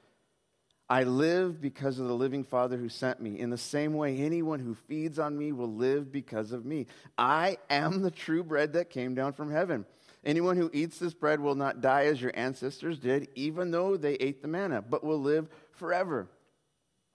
I 0.90 1.04
live 1.04 1.60
because 1.60 2.00
of 2.00 2.08
the 2.08 2.14
living 2.14 2.42
Father 2.42 2.76
who 2.76 2.88
sent 2.88 3.22
me. 3.22 3.38
In 3.38 3.48
the 3.48 3.56
same 3.56 3.94
way, 3.94 4.18
anyone 4.18 4.58
who 4.58 4.74
feeds 4.74 5.20
on 5.20 5.38
me 5.38 5.52
will 5.52 5.72
live 5.72 6.10
because 6.10 6.50
of 6.50 6.66
me. 6.66 6.88
I 7.16 7.58
am 7.70 8.02
the 8.02 8.10
true 8.10 8.42
bread 8.42 8.72
that 8.72 8.90
came 8.90 9.14
down 9.14 9.32
from 9.34 9.52
heaven. 9.52 9.86
Anyone 10.24 10.56
who 10.56 10.68
eats 10.72 10.98
this 10.98 11.14
bread 11.14 11.38
will 11.38 11.54
not 11.54 11.80
die 11.80 12.06
as 12.06 12.20
your 12.20 12.32
ancestors 12.34 12.98
did, 12.98 13.28
even 13.36 13.70
though 13.70 13.96
they 13.96 14.14
ate 14.14 14.42
the 14.42 14.48
manna, 14.48 14.82
but 14.82 15.04
will 15.04 15.20
live 15.20 15.48
forever. 15.70 16.26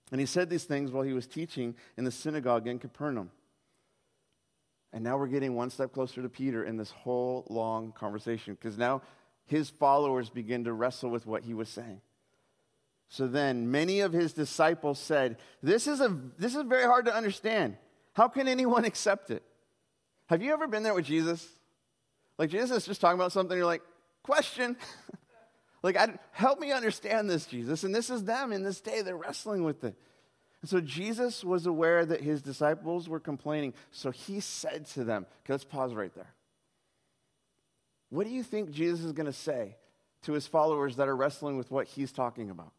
And 0.10 0.22
he 0.22 0.26
said 0.26 0.50
these 0.50 0.64
things 0.64 0.92
while 0.92 1.04
he 1.04 1.12
was 1.12 1.28
teaching 1.28 1.76
in 1.98 2.06
the 2.06 2.12
synagogue 2.12 2.68
in 2.68 2.80
Capernaum. 2.80 3.30
And 4.94 5.04
now 5.04 5.18
we're 5.18 5.28
getting 5.28 5.54
one 5.54 5.70
step 5.70 5.92
closer 5.92 6.22
to 6.22 6.30
Peter 6.30 6.64
in 6.64 6.78
this 6.78 6.92
whole 6.92 7.46
long 7.50 7.92
conversation 7.92 8.54
because 8.54 8.78
now 8.78 9.02
his 9.46 9.70
followers 9.70 10.30
begin 10.30 10.64
to 10.64 10.72
wrestle 10.72 11.10
with 11.10 11.26
what 11.26 11.44
he 11.44 11.54
was 11.54 11.68
saying. 11.68 12.00
So 13.10 13.28
then 13.28 13.72
many 13.72 14.00
of 14.02 14.14
his 14.14 14.34
disciples 14.34 15.00
said, 15.00 15.38
This 15.62 15.88
is, 15.88 16.02
a, 16.02 16.18
this 16.38 16.56
is 16.56 16.64
very 16.64 16.86
hard 16.86 17.06
to 17.06 17.16
understand. 17.16 17.78
How 18.14 18.28
can 18.28 18.48
anyone 18.48 18.86
accept 18.86 19.32
it? 19.32 19.44
Have 20.28 20.42
you 20.42 20.54
ever 20.54 20.68
been 20.68 20.84
there 20.84 20.94
with 20.94 21.06
Jesus? 21.06 21.48
Like 22.38 22.50
Jesus 22.50 22.78
is 22.78 22.86
just 22.86 23.02
talking 23.02 23.20
about 23.20 23.32
something, 23.32 23.56
you're 23.56 23.66
like, 23.66 23.84
question. 24.24 24.76
like, 25.84 25.98
I, 25.98 26.18
help 26.32 26.60
me 26.60 26.72
understand 26.72 27.30
this, 27.30 27.46
Jesus. 27.46 27.84
And 27.84 27.94
this 27.94 28.10
is 28.10 28.24
them 28.24 28.52
in 28.52 28.64
this 28.64 28.82
day, 28.82 29.02
they're 29.02 29.16
wrestling 29.16 29.64
with 29.64 29.84
it. 29.84 29.96
And 30.62 30.70
so 30.70 30.82
Jesus 30.82 31.44
was 31.44 31.68
aware 31.68 32.06
that 32.06 32.22
his 32.22 32.42
disciples 32.42 33.08
were 33.08 33.20
complaining. 33.20 33.74
So 33.92 34.10
he 34.10 34.40
said 34.40 34.88
to 34.88 35.04
them, 35.04 35.28
okay, 35.44 35.54
let's 35.54 35.64
pause 35.64 35.94
right 35.94 36.14
there. 36.16 36.34
What 38.10 38.26
do 38.26 38.34
you 38.34 38.44
think 38.44 38.72
Jesus 38.72 39.02
is 39.02 39.12
going 39.12 39.28
to 39.28 39.34
say 39.34 39.76
to 40.24 40.34
his 40.34 40.48
followers 40.48 40.96
that 40.96 41.08
are 41.08 41.16
wrestling 41.16 41.58
with 41.58 41.70
what 41.70 41.88
he's 41.88 42.12
talking 42.12 42.50
about? 42.50 42.72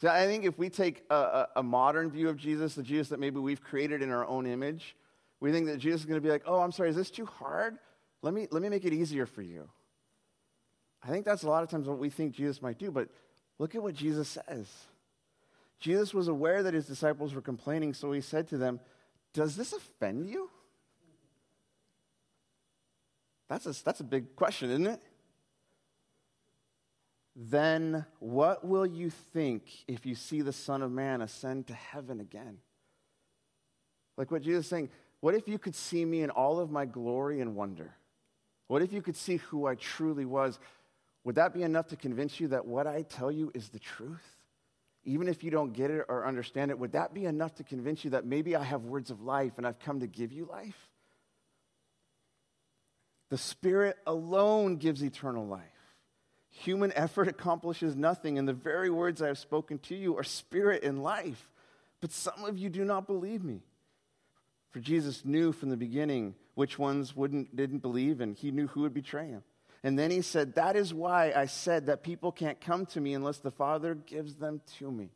So 0.00 0.08
I 0.08 0.26
think 0.26 0.44
if 0.44 0.56
we 0.58 0.70
take 0.70 1.04
a, 1.10 1.14
a, 1.14 1.48
a, 1.56 1.62
modern 1.62 2.10
view 2.10 2.28
of 2.28 2.36
Jesus, 2.36 2.74
the 2.76 2.84
Jesus 2.84 3.08
that 3.08 3.18
maybe 3.18 3.40
we've 3.40 3.60
created 3.60 4.00
in 4.00 4.10
our 4.10 4.24
own 4.26 4.46
image, 4.46 4.96
we 5.40 5.50
think 5.50 5.66
that 5.66 5.78
Jesus 5.78 6.00
is 6.00 6.06
going 6.06 6.20
to 6.20 6.24
be 6.24 6.30
like, 6.30 6.44
oh, 6.46 6.60
I'm 6.60 6.70
sorry, 6.70 6.90
is 6.90 6.96
this 6.96 7.10
too 7.10 7.26
hard? 7.26 7.78
Let 8.22 8.32
me, 8.32 8.46
let 8.50 8.62
me 8.62 8.68
make 8.68 8.84
it 8.84 8.92
easier 8.92 9.26
for 9.26 9.42
you. 9.42 9.68
I 11.02 11.08
think 11.08 11.24
that's 11.24 11.42
a 11.42 11.48
lot 11.48 11.62
of 11.64 11.70
times 11.70 11.88
what 11.88 11.98
we 11.98 12.10
think 12.10 12.32
Jesus 12.32 12.62
might 12.62 12.78
do, 12.78 12.90
but 12.90 13.08
look 13.58 13.74
at 13.74 13.82
what 13.82 13.94
Jesus 13.94 14.28
says. 14.28 14.68
Jesus 15.80 16.14
was 16.14 16.28
aware 16.28 16.62
that 16.62 16.74
his 16.74 16.86
disciples 16.86 17.34
were 17.34 17.40
complaining, 17.40 17.94
so 17.94 18.12
he 18.12 18.20
said 18.20 18.48
to 18.48 18.58
them, 18.58 18.80
Does 19.32 19.56
this 19.56 19.72
offend 19.72 20.28
you? 20.28 20.50
That's 23.48 23.66
a, 23.66 23.84
that's 23.84 24.00
a 24.00 24.04
big 24.04 24.36
question, 24.36 24.70
isn't 24.70 24.86
it? 24.86 25.00
Then 27.40 28.04
what 28.18 28.66
will 28.66 28.84
you 28.84 29.10
think 29.10 29.62
if 29.86 30.04
you 30.04 30.16
see 30.16 30.42
the 30.42 30.52
Son 30.52 30.82
of 30.82 30.90
Man 30.90 31.22
ascend 31.22 31.68
to 31.68 31.74
heaven 31.74 32.18
again? 32.18 32.58
Like 34.16 34.32
what 34.32 34.42
Jesus 34.42 34.64
is 34.64 34.70
saying, 34.70 34.90
what 35.20 35.36
if 35.36 35.46
you 35.46 35.56
could 35.56 35.76
see 35.76 36.04
me 36.04 36.22
in 36.22 36.30
all 36.30 36.58
of 36.58 36.72
my 36.72 36.84
glory 36.84 37.40
and 37.40 37.54
wonder? 37.54 37.94
What 38.66 38.82
if 38.82 38.92
you 38.92 39.00
could 39.02 39.16
see 39.16 39.36
who 39.36 39.66
I 39.66 39.76
truly 39.76 40.24
was? 40.24 40.58
Would 41.22 41.36
that 41.36 41.54
be 41.54 41.62
enough 41.62 41.86
to 41.88 41.96
convince 41.96 42.40
you 42.40 42.48
that 42.48 42.66
what 42.66 42.88
I 42.88 43.02
tell 43.02 43.30
you 43.30 43.52
is 43.54 43.68
the 43.68 43.78
truth? 43.78 44.36
Even 45.04 45.28
if 45.28 45.44
you 45.44 45.52
don't 45.52 45.72
get 45.72 45.92
it 45.92 46.06
or 46.08 46.26
understand 46.26 46.72
it, 46.72 46.78
would 46.78 46.92
that 46.92 47.14
be 47.14 47.24
enough 47.24 47.54
to 47.56 47.64
convince 47.64 48.02
you 48.02 48.10
that 48.10 48.26
maybe 48.26 48.56
I 48.56 48.64
have 48.64 48.82
words 48.82 49.12
of 49.12 49.22
life 49.22 49.52
and 49.58 49.66
I've 49.66 49.78
come 49.78 50.00
to 50.00 50.08
give 50.08 50.32
you 50.32 50.44
life? 50.44 50.88
The 53.30 53.38
Spirit 53.38 53.96
alone 54.08 54.76
gives 54.76 55.04
eternal 55.04 55.46
life. 55.46 55.77
Human 56.50 56.92
effort 56.92 57.28
accomplishes 57.28 57.94
nothing, 57.94 58.38
and 58.38 58.48
the 58.48 58.52
very 58.52 58.90
words 58.90 59.22
I 59.22 59.28
have 59.28 59.38
spoken 59.38 59.78
to 59.80 59.94
you 59.94 60.16
are 60.16 60.24
spirit 60.24 60.82
and 60.82 61.02
life. 61.02 61.48
But 62.00 62.12
some 62.12 62.44
of 62.44 62.58
you 62.58 62.68
do 62.68 62.84
not 62.84 63.06
believe 63.06 63.44
me. 63.44 63.60
For 64.70 64.80
Jesus 64.80 65.24
knew 65.24 65.52
from 65.52 65.70
the 65.70 65.76
beginning 65.76 66.34
which 66.54 66.78
ones 66.78 67.14
wouldn't, 67.14 67.54
didn't 67.54 67.78
believe, 67.78 68.20
and 68.20 68.36
he 68.36 68.50
knew 68.50 68.66
who 68.66 68.82
would 68.82 68.94
betray 68.94 69.28
him. 69.28 69.42
And 69.82 69.98
then 69.98 70.10
he 70.10 70.22
said, 70.22 70.54
That 70.54 70.76
is 70.76 70.92
why 70.92 71.32
I 71.34 71.46
said 71.46 71.86
that 71.86 72.02
people 72.02 72.32
can't 72.32 72.60
come 72.60 72.86
to 72.86 73.00
me 73.00 73.14
unless 73.14 73.38
the 73.38 73.50
Father 73.50 73.94
gives 73.94 74.34
them 74.34 74.60
to 74.78 74.90
me. 74.90 75.10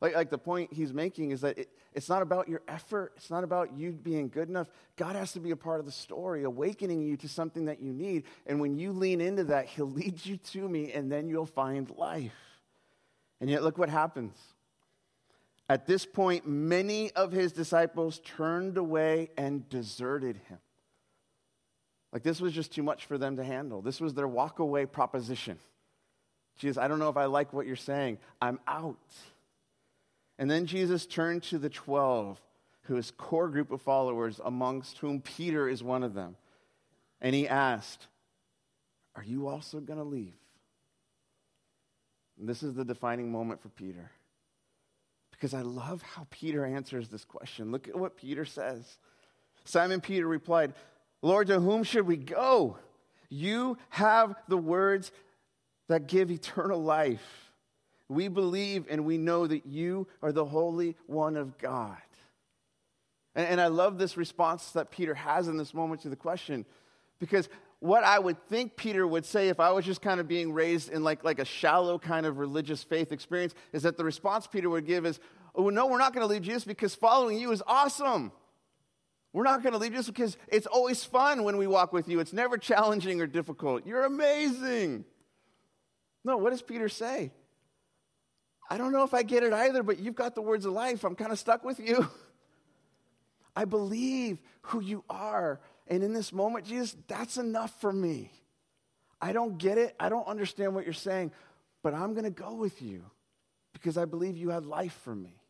Like, 0.00 0.14
like 0.14 0.30
the 0.30 0.38
point 0.38 0.72
he's 0.72 0.92
making 0.92 1.30
is 1.30 1.40
that 1.40 1.58
it, 1.58 1.70
it's 1.94 2.08
not 2.08 2.20
about 2.20 2.48
your 2.48 2.62
effort, 2.68 3.12
it's 3.16 3.30
not 3.30 3.44
about 3.44 3.76
you 3.76 3.92
being 3.92 4.28
good 4.28 4.48
enough. 4.48 4.68
God 4.96 5.16
has 5.16 5.32
to 5.32 5.40
be 5.40 5.50
a 5.52 5.56
part 5.56 5.80
of 5.80 5.86
the 5.86 5.92
story, 5.92 6.44
awakening 6.44 7.02
you 7.02 7.16
to 7.18 7.28
something 7.28 7.64
that 7.66 7.80
you 7.80 7.92
need. 7.92 8.24
And 8.46 8.60
when 8.60 8.76
you 8.76 8.92
lean 8.92 9.20
into 9.20 9.44
that, 9.44 9.66
he'll 9.66 9.90
lead 9.90 10.24
you 10.24 10.36
to 10.36 10.68
me, 10.68 10.92
and 10.92 11.10
then 11.10 11.28
you'll 11.28 11.46
find 11.46 11.90
life. 11.96 12.34
And 13.40 13.48
yet, 13.48 13.62
look 13.62 13.78
what 13.78 13.88
happens. 13.88 14.36
At 15.68 15.86
this 15.86 16.06
point, 16.06 16.46
many 16.46 17.10
of 17.12 17.32
his 17.32 17.52
disciples 17.52 18.20
turned 18.24 18.76
away 18.76 19.30
and 19.36 19.68
deserted 19.68 20.36
him. 20.48 20.58
Like 22.12 22.22
this 22.22 22.40
was 22.40 22.52
just 22.52 22.72
too 22.72 22.82
much 22.82 23.06
for 23.06 23.18
them 23.18 23.36
to 23.36 23.44
handle. 23.44 23.82
This 23.82 24.00
was 24.00 24.14
their 24.14 24.28
walk 24.28 24.58
away 24.58 24.86
proposition. 24.86 25.58
Jesus, 26.56 26.78
I 26.78 26.88
don't 26.88 26.98
know 26.98 27.08
if 27.08 27.16
I 27.16 27.26
like 27.26 27.52
what 27.52 27.66
you're 27.66 27.76
saying. 27.76 28.18
I'm 28.40 28.58
out. 28.66 28.96
And 30.38 30.50
then 30.50 30.66
Jesus 30.66 31.06
turned 31.06 31.42
to 31.44 31.58
the 31.58 31.70
12, 31.70 32.40
his 32.88 33.10
core 33.10 33.48
group 33.48 33.70
of 33.70 33.80
followers, 33.82 34.40
amongst 34.44 34.98
whom 34.98 35.20
Peter 35.20 35.68
is 35.68 35.82
one 35.82 36.02
of 36.02 36.14
them. 36.14 36.36
And 37.20 37.34
he 37.34 37.48
asked, 37.48 38.06
Are 39.14 39.24
you 39.24 39.48
also 39.48 39.80
going 39.80 39.98
to 39.98 40.04
leave? 40.04 40.34
And 42.38 42.48
this 42.48 42.62
is 42.62 42.74
the 42.74 42.84
defining 42.84 43.32
moment 43.32 43.62
for 43.62 43.70
Peter. 43.70 44.10
because 45.32 45.52
I 45.54 45.60
love 45.62 46.02
how 46.02 46.26
Peter 46.30 46.64
answers 46.64 47.08
this 47.08 47.24
question. 47.24 47.70
Look 47.70 47.88
at 47.88 47.96
what 47.96 48.16
Peter 48.16 48.44
says. 48.44 48.98
Simon 49.64 50.00
Peter 50.00 50.26
replied, 50.26 50.72
Lord, 51.22 51.48
to 51.48 51.60
whom 51.60 51.82
should 51.82 52.06
we 52.06 52.16
go? 52.16 52.78
You 53.28 53.76
have 53.90 54.34
the 54.48 54.56
words 54.56 55.12
that 55.88 56.06
give 56.06 56.30
eternal 56.30 56.82
life. 56.82 57.45
We 58.08 58.28
believe 58.28 58.86
and 58.88 59.04
we 59.04 59.18
know 59.18 59.46
that 59.46 59.66
you 59.66 60.06
are 60.22 60.32
the 60.32 60.44
Holy 60.44 60.96
One 61.06 61.36
of 61.36 61.58
God. 61.58 61.96
And, 63.34 63.46
and 63.46 63.60
I 63.60 63.66
love 63.66 63.98
this 63.98 64.16
response 64.16 64.72
that 64.72 64.90
Peter 64.90 65.14
has 65.14 65.48
in 65.48 65.56
this 65.56 65.74
moment 65.74 66.02
to 66.02 66.08
the 66.08 66.16
question 66.16 66.64
because 67.18 67.48
what 67.80 68.04
I 68.04 68.18
would 68.18 68.42
think 68.48 68.76
Peter 68.76 69.06
would 69.06 69.24
say 69.24 69.48
if 69.48 69.60
I 69.60 69.70
was 69.72 69.84
just 69.84 70.00
kind 70.00 70.20
of 70.20 70.26
being 70.26 70.52
raised 70.52 70.90
in 70.90 71.04
like, 71.04 71.24
like 71.24 71.38
a 71.38 71.44
shallow 71.44 71.98
kind 71.98 72.26
of 72.26 72.38
religious 72.38 72.82
faith 72.82 73.12
experience 73.12 73.54
is 73.72 73.82
that 73.82 73.96
the 73.96 74.04
response 74.04 74.46
Peter 74.46 74.70
would 74.70 74.86
give 74.86 75.04
is, 75.04 75.20
oh, 75.54 75.68
no, 75.68 75.86
we're 75.86 75.98
not 75.98 76.14
going 76.14 76.26
to 76.26 76.32
leave 76.32 76.42
Jesus 76.42 76.64
because 76.64 76.94
following 76.94 77.38
you 77.38 77.52
is 77.52 77.62
awesome. 77.66 78.32
We're 79.32 79.44
not 79.44 79.62
going 79.62 79.74
to 79.74 79.78
leave 79.78 79.92
Jesus 79.92 80.06
because 80.06 80.38
it's 80.48 80.66
always 80.66 81.04
fun 81.04 81.44
when 81.44 81.58
we 81.58 81.66
walk 81.66 81.92
with 81.92 82.08
you. 82.08 82.20
It's 82.20 82.32
never 82.32 82.56
challenging 82.56 83.20
or 83.20 83.26
difficult. 83.26 83.86
You're 83.86 84.04
amazing. 84.04 85.04
No, 86.24 86.38
what 86.38 86.50
does 86.50 86.62
Peter 86.62 86.88
say? 86.88 87.32
I 88.68 88.78
don't 88.78 88.92
know 88.92 89.04
if 89.04 89.14
I 89.14 89.22
get 89.22 89.42
it 89.42 89.52
either, 89.52 89.82
but 89.82 89.98
you've 89.98 90.14
got 90.14 90.34
the 90.34 90.42
words 90.42 90.66
of 90.66 90.72
life. 90.72 91.04
I'm 91.04 91.14
kind 91.14 91.32
of 91.32 91.38
stuck 91.38 91.64
with 91.64 91.78
you. 91.78 92.08
I 93.56 93.64
believe 93.64 94.38
who 94.62 94.80
you 94.80 95.04
are. 95.08 95.60
And 95.86 96.02
in 96.02 96.12
this 96.12 96.32
moment, 96.32 96.66
Jesus, 96.66 96.96
that's 97.06 97.36
enough 97.36 97.80
for 97.80 97.92
me. 97.92 98.32
I 99.20 99.32
don't 99.32 99.56
get 99.56 99.78
it. 99.78 99.94
I 99.98 100.08
don't 100.08 100.26
understand 100.26 100.74
what 100.74 100.84
you're 100.84 100.92
saying, 100.92 101.32
but 101.82 101.94
I'm 101.94 102.12
going 102.12 102.24
to 102.24 102.30
go 102.30 102.54
with 102.54 102.82
you 102.82 103.04
because 103.72 103.96
I 103.96 104.04
believe 104.04 104.36
you 104.36 104.50
had 104.50 104.66
life 104.66 104.98
for 105.04 105.14
me. 105.14 105.40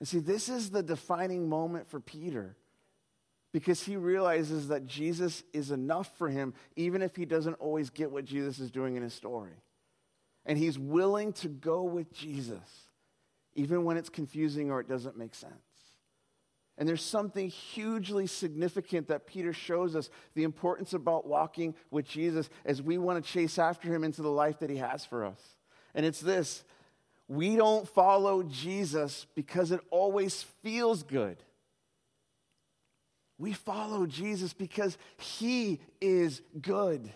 And 0.00 0.08
see, 0.08 0.18
this 0.18 0.48
is 0.48 0.70
the 0.70 0.82
defining 0.82 1.48
moment 1.48 1.88
for 1.88 2.00
Peter 2.00 2.56
because 3.52 3.82
he 3.82 3.96
realizes 3.96 4.68
that 4.68 4.86
Jesus 4.86 5.42
is 5.52 5.70
enough 5.70 6.10
for 6.18 6.28
him, 6.28 6.54
even 6.76 7.02
if 7.02 7.16
he 7.16 7.24
doesn't 7.24 7.54
always 7.54 7.90
get 7.90 8.10
what 8.10 8.24
Jesus 8.24 8.58
is 8.60 8.70
doing 8.70 8.96
in 8.96 9.02
his 9.02 9.14
story. 9.14 9.52
And 10.46 10.58
he's 10.58 10.78
willing 10.78 11.32
to 11.34 11.48
go 11.48 11.82
with 11.82 12.12
Jesus, 12.12 12.88
even 13.54 13.84
when 13.84 13.96
it's 13.96 14.08
confusing 14.08 14.70
or 14.70 14.80
it 14.80 14.88
doesn't 14.88 15.16
make 15.16 15.34
sense. 15.34 15.54
And 16.78 16.88
there's 16.88 17.04
something 17.04 17.48
hugely 17.48 18.26
significant 18.26 19.08
that 19.08 19.26
Peter 19.26 19.52
shows 19.52 19.94
us 19.94 20.08
the 20.34 20.44
importance 20.44 20.94
about 20.94 21.26
walking 21.26 21.74
with 21.90 22.08
Jesus 22.08 22.48
as 22.64 22.80
we 22.80 22.96
want 22.96 23.22
to 23.22 23.30
chase 23.30 23.58
after 23.58 23.94
him 23.94 24.02
into 24.02 24.22
the 24.22 24.30
life 24.30 24.60
that 24.60 24.70
he 24.70 24.78
has 24.78 25.04
for 25.04 25.26
us. 25.26 25.40
And 25.94 26.06
it's 26.06 26.20
this 26.20 26.64
we 27.28 27.54
don't 27.54 27.86
follow 27.86 28.42
Jesus 28.42 29.26
because 29.36 29.70
it 29.70 29.80
always 29.90 30.42
feels 30.62 31.02
good. 31.02 31.36
We 33.38 33.52
follow 33.52 34.06
Jesus 34.06 34.52
because 34.52 34.98
he 35.16 35.80
is 36.00 36.42
good. 36.60 37.10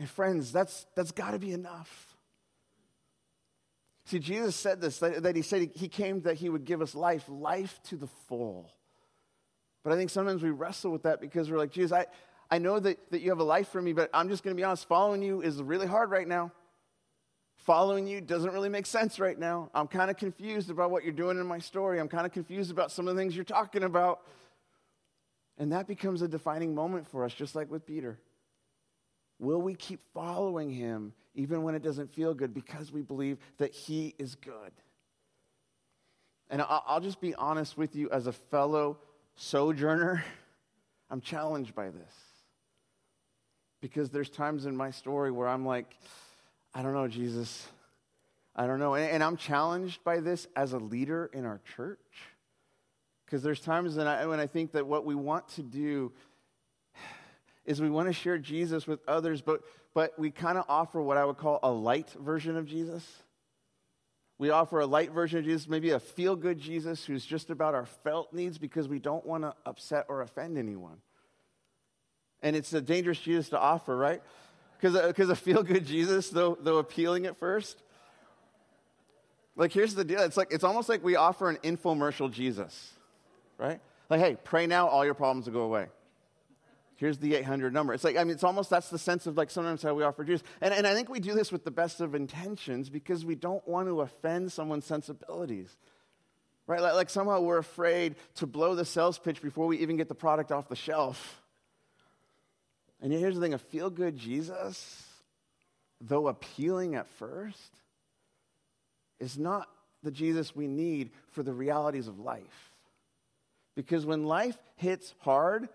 And 0.00 0.08
friends, 0.08 0.50
that's, 0.50 0.86
that's 0.96 1.12
got 1.12 1.32
to 1.32 1.38
be 1.38 1.52
enough. 1.52 2.16
See, 4.06 4.18
Jesus 4.18 4.56
said 4.56 4.80
this, 4.80 4.98
that, 4.98 5.22
that 5.22 5.36
he 5.36 5.42
said 5.42 5.70
he 5.74 5.88
came 5.88 6.22
that 6.22 6.36
he 6.36 6.48
would 6.48 6.64
give 6.64 6.80
us 6.80 6.94
life, 6.94 7.24
life 7.28 7.78
to 7.84 7.96
the 7.96 8.08
full. 8.26 8.72
But 9.84 9.92
I 9.92 9.96
think 9.96 10.08
sometimes 10.08 10.42
we 10.42 10.50
wrestle 10.50 10.90
with 10.90 11.02
that 11.02 11.20
because 11.20 11.50
we're 11.50 11.58
like, 11.58 11.70
Jesus, 11.70 11.92
I, 11.92 12.06
I 12.50 12.56
know 12.58 12.80
that, 12.80 12.98
that 13.10 13.20
you 13.20 13.28
have 13.28 13.40
a 13.40 13.44
life 13.44 13.68
for 13.68 13.80
me, 13.80 13.92
but 13.92 14.08
I'm 14.14 14.30
just 14.30 14.42
going 14.42 14.56
to 14.56 14.58
be 14.58 14.64
honest, 14.64 14.88
following 14.88 15.22
you 15.22 15.42
is 15.42 15.62
really 15.62 15.86
hard 15.86 16.10
right 16.10 16.26
now. 16.26 16.50
Following 17.58 18.06
you 18.06 18.22
doesn't 18.22 18.54
really 18.54 18.70
make 18.70 18.86
sense 18.86 19.20
right 19.20 19.38
now. 19.38 19.70
I'm 19.74 19.86
kind 19.86 20.10
of 20.10 20.16
confused 20.16 20.70
about 20.70 20.90
what 20.90 21.04
you're 21.04 21.12
doing 21.12 21.38
in 21.38 21.46
my 21.46 21.58
story. 21.58 22.00
I'm 22.00 22.08
kind 22.08 22.24
of 22.24 22.32
confused 22.32 22.70
about 22.70 22.90
some 22.90 23.06
of 23.06 23.14
the 23.14 23.20
things 23.20 23.36
you're 23.36 23.44
talking 23.44 23.82
about. 23.82 24.22
And 25.58 25.72
that 25.72 25.86
becomes 25.86 26.22
a 26.22 26.28
defining 26.28 26.74
moment 26.74 27.06
for 27.06 27.22
us, 27.22 27.34
just 27.34 27.54
like 27.54 27.70
with 27.70 27.84
Peter. 27.84 28.18
Will 29.40 29.60
we 29.60 29.74
keep 29.74 30.00
following 30.12 30.70
him 30.70 31.14
even 31.34 31.62
when 31.62 31.74
it 31.74 31.82
doesn't 31.82 32.14
feel 32.14 32.34
good 32.34 32.52
because 32.52 32.92
we 32.92 33.00
believe 33.00 33.38
that 33.56 33.72
he 33.72 34.14
is 34.18 34.34
good? 34.34 34.72
And 36.50 36.60
I'll 36.60 37.00
just 37.00 37.20
be 37.20 37.34
honest 37.34 37.78
with 37.78 37.96
you 37.96 38.10
as 38.10 38.26
a 38.26 38.32
fellow 38.32 38.98
sojourner, 39.36 40.22
I'm 41.10 41.22
challenged 41.22 41.74
by 41.74 41.88
this. 41.88 42.14
Because 43.80 44.10
there's 44.10 44.28
times 44.28 44.66
in 44.66 44.76
my 44.76 44.90
story 44.90 45.30
where 45.30 45.48
I'm 45.48 45.64
like, 45.64 45.96
I 46.74 46.82
don't 46.82 46.92
know, 46.92 47.08
Jesus. 47.08 47.66
I 48.54 48.66
don't 48.66 48.78
know. 48.78 48.94
And, 48.94 49.24
I'm 49.24 49.38
challenged 49.38 50.04
by 50.04 50.20
this 50.20 50.48
as 50.54 50.74
a 50.74 50.78
leader 50.78 51.30
in 51.32 51.46
our 51.46 51.60
church. 51.76 51.98
Because 53.24 53.42
there's 53.42 53.60
times 53.60 53.96
when 53.96 54.06
I, 54.06 54.26
when 54.26 54.38
I 54.38 54.46
think 54.46 54.72
that 54.72 54.86
what 54.86 55.06
we 55.06 55.14
want 55.14 55.48
to 55.50 55.62
do 55.62 56.12
is 57.70 57.80
we 57.80 57.88
want 57.88 58.08
to 58.08 58.12
share 58.12 58.36
Jesus 58.36 58.88
with 58.88 58.98
others, 59.06 59.42
but, 59.42 59.60
but 59.94 60.18
we 60.18 60.32
kind 60.32 60.58
of 60.58 60.64
offer 60.68 61.00
what 61.00 61.16
I 61.16 61.24
would 61.24 61.36
call 61.36 61.60
a 61.62 61.70
light 61.70 62.10
version 62.10 62.56
of 62.56 62.66
Jesus. 62.66 63.06
We 64.38 64.50
offer 64.50 64.80
a 64.80 64.86
light 64.86 65.12
version 65.12 65.38
of 65.38 65.44
Jesus, 65.44 65.68
maybe 65.68 65.90
a 65.90 66.00
feel 66.00 66.34
good 66.34 66.58
Jesus 66.58 67.04
who's 67.04 67.24
just 67.24 67.48
about 67.48 67.76
our 67.76 67.86
felt 67.86 68.32
needs 68.32 68.58
because 68.58 68.88
we 68.88 68.98
don't 68.98 69.24
want 69.24 69.44
to 69.44 69.54
upset 69.64 70.06
or 70.08 70.20
offend 70.20 70.58
anyone. 70.58 70.96
And 72.42 72.56
it's 72.56 72.72
a 72.72 72.80
dangerous 72.80 73.20
Jesus 73.20 73.50
to 73.50 73.58
offer, 73.60 73.96
right? 73.96 74.20
Because 74.80 75.30
a 75.30 75.36
feel 75.36 75.62
good 75.62 75.86
Jesus, 75.86 76.28
though, 76.28 76.58
though 76.60 76.78
appealing 76.78 77.26
at 77.26 77.38
first. 77.38 77.80
Like, 79.54 79.72
here's 79.72 79.94
the 79.94 80.04
deal 80.04 80.18
it's, 80.22 80.36
like, 80.36 80.48
it's 80.50 80.64
almost 80.64 80.88
like 80.88 81.04
we 81.04 81.14
offer 81.14 81.48
an 81.48 81.58
infomercial 81.58 82.32
Jesus, 82.32 82.94
right? 83.58 83.78
Like, 84.08 84.20
hey, 84.20 84.36
pray 84.42 84.66
now, 84.66 84.88
all 84.88 85.04
your 85.04 85.14
problems 85.14 85.46
will 85.46 85.52
go 85.52 85.60
away. 85.60 85.86
Here's 87.00 87.16
the 87.16 87.34
800 87.34 87.72
number. 87.72 87.94
It's 87.94 88.04
like, 88.04 88.18
I 88.18 88.24
mean, 88.24 88.32
it's 88.32 88.44
almost 88.44 88.68
that's 88.68 88.90
the 88.90 88.98
sense 88.98 89.26
of 89.26 89.34
like 89.38 89.50
sometimes 89.50 89.82
how 89.82 89.94
we 89.94 90.02
offer 90.02 90.22
Jesus. 90.22 90.46
And, 90.60 90.74
and 90.74 90.86
I 90.86 90.92
think 90.92 91.08
we 91.08 91.18
do 91.18 91.32
this 91.32 91.50
with 91.50 91.64
the 91.64 91.70
best 91.70 92.02
of 92.02 92.14
intentions 92.14 92.90
because 92.90 93.24
we 93.24 93.34
don't 93.34 93.66
want 93.66 93.88
to 93.88 94.02
offend 94.02 94.52
someone's 94.52 94.84
sensibilities. 94.84 95.74
Right? 96.66 96.82
Like, 96.82 96.92
like 96.92 97.08
somehow 97.08 97.40
we're 97.40 97.56
afraid 97.56 98.16
to 98.34 98.46
blow 98.46 98.74
the 98.74 98.84
sales 98.84 99.18
pitch 99.18 99.40
before 99.40 99.66
we 99.66 99.78
even 99.78 99.96
get 99.96 100.08
the 100.08 100.14
product 100.14 100.52
off 100.52 100.68
the 100.68 100.76
shelf. 100.76 101.40
And 103.00 103.10
here's 103.10 103.34
the 103.34 103.40
thing 103.40 103.54
a 103.54 103.58
feel 103.58 103.88
good 103.88 104.18
Jesus, 104.18 105.02
though 106.02 106.28
appealing 106.28 106.96
at 106.96 107.08
first, 107.18 107.80
is 109.18 109.38
not 109.38 109.70
the 110.02 110.10
Jesus 110.10 110.54
we 110.54 110.66
need 110.66 111.12
for 111.30 111.42
the 111.42 111.54
realities 111.54 112.08
of 112.08 112.18
life. 112.18 112.74
Because 113.74 114.04
when 114.04 114.24
life 114.24 114.58
hits 114.76 115.14
hard, 115.20 115.70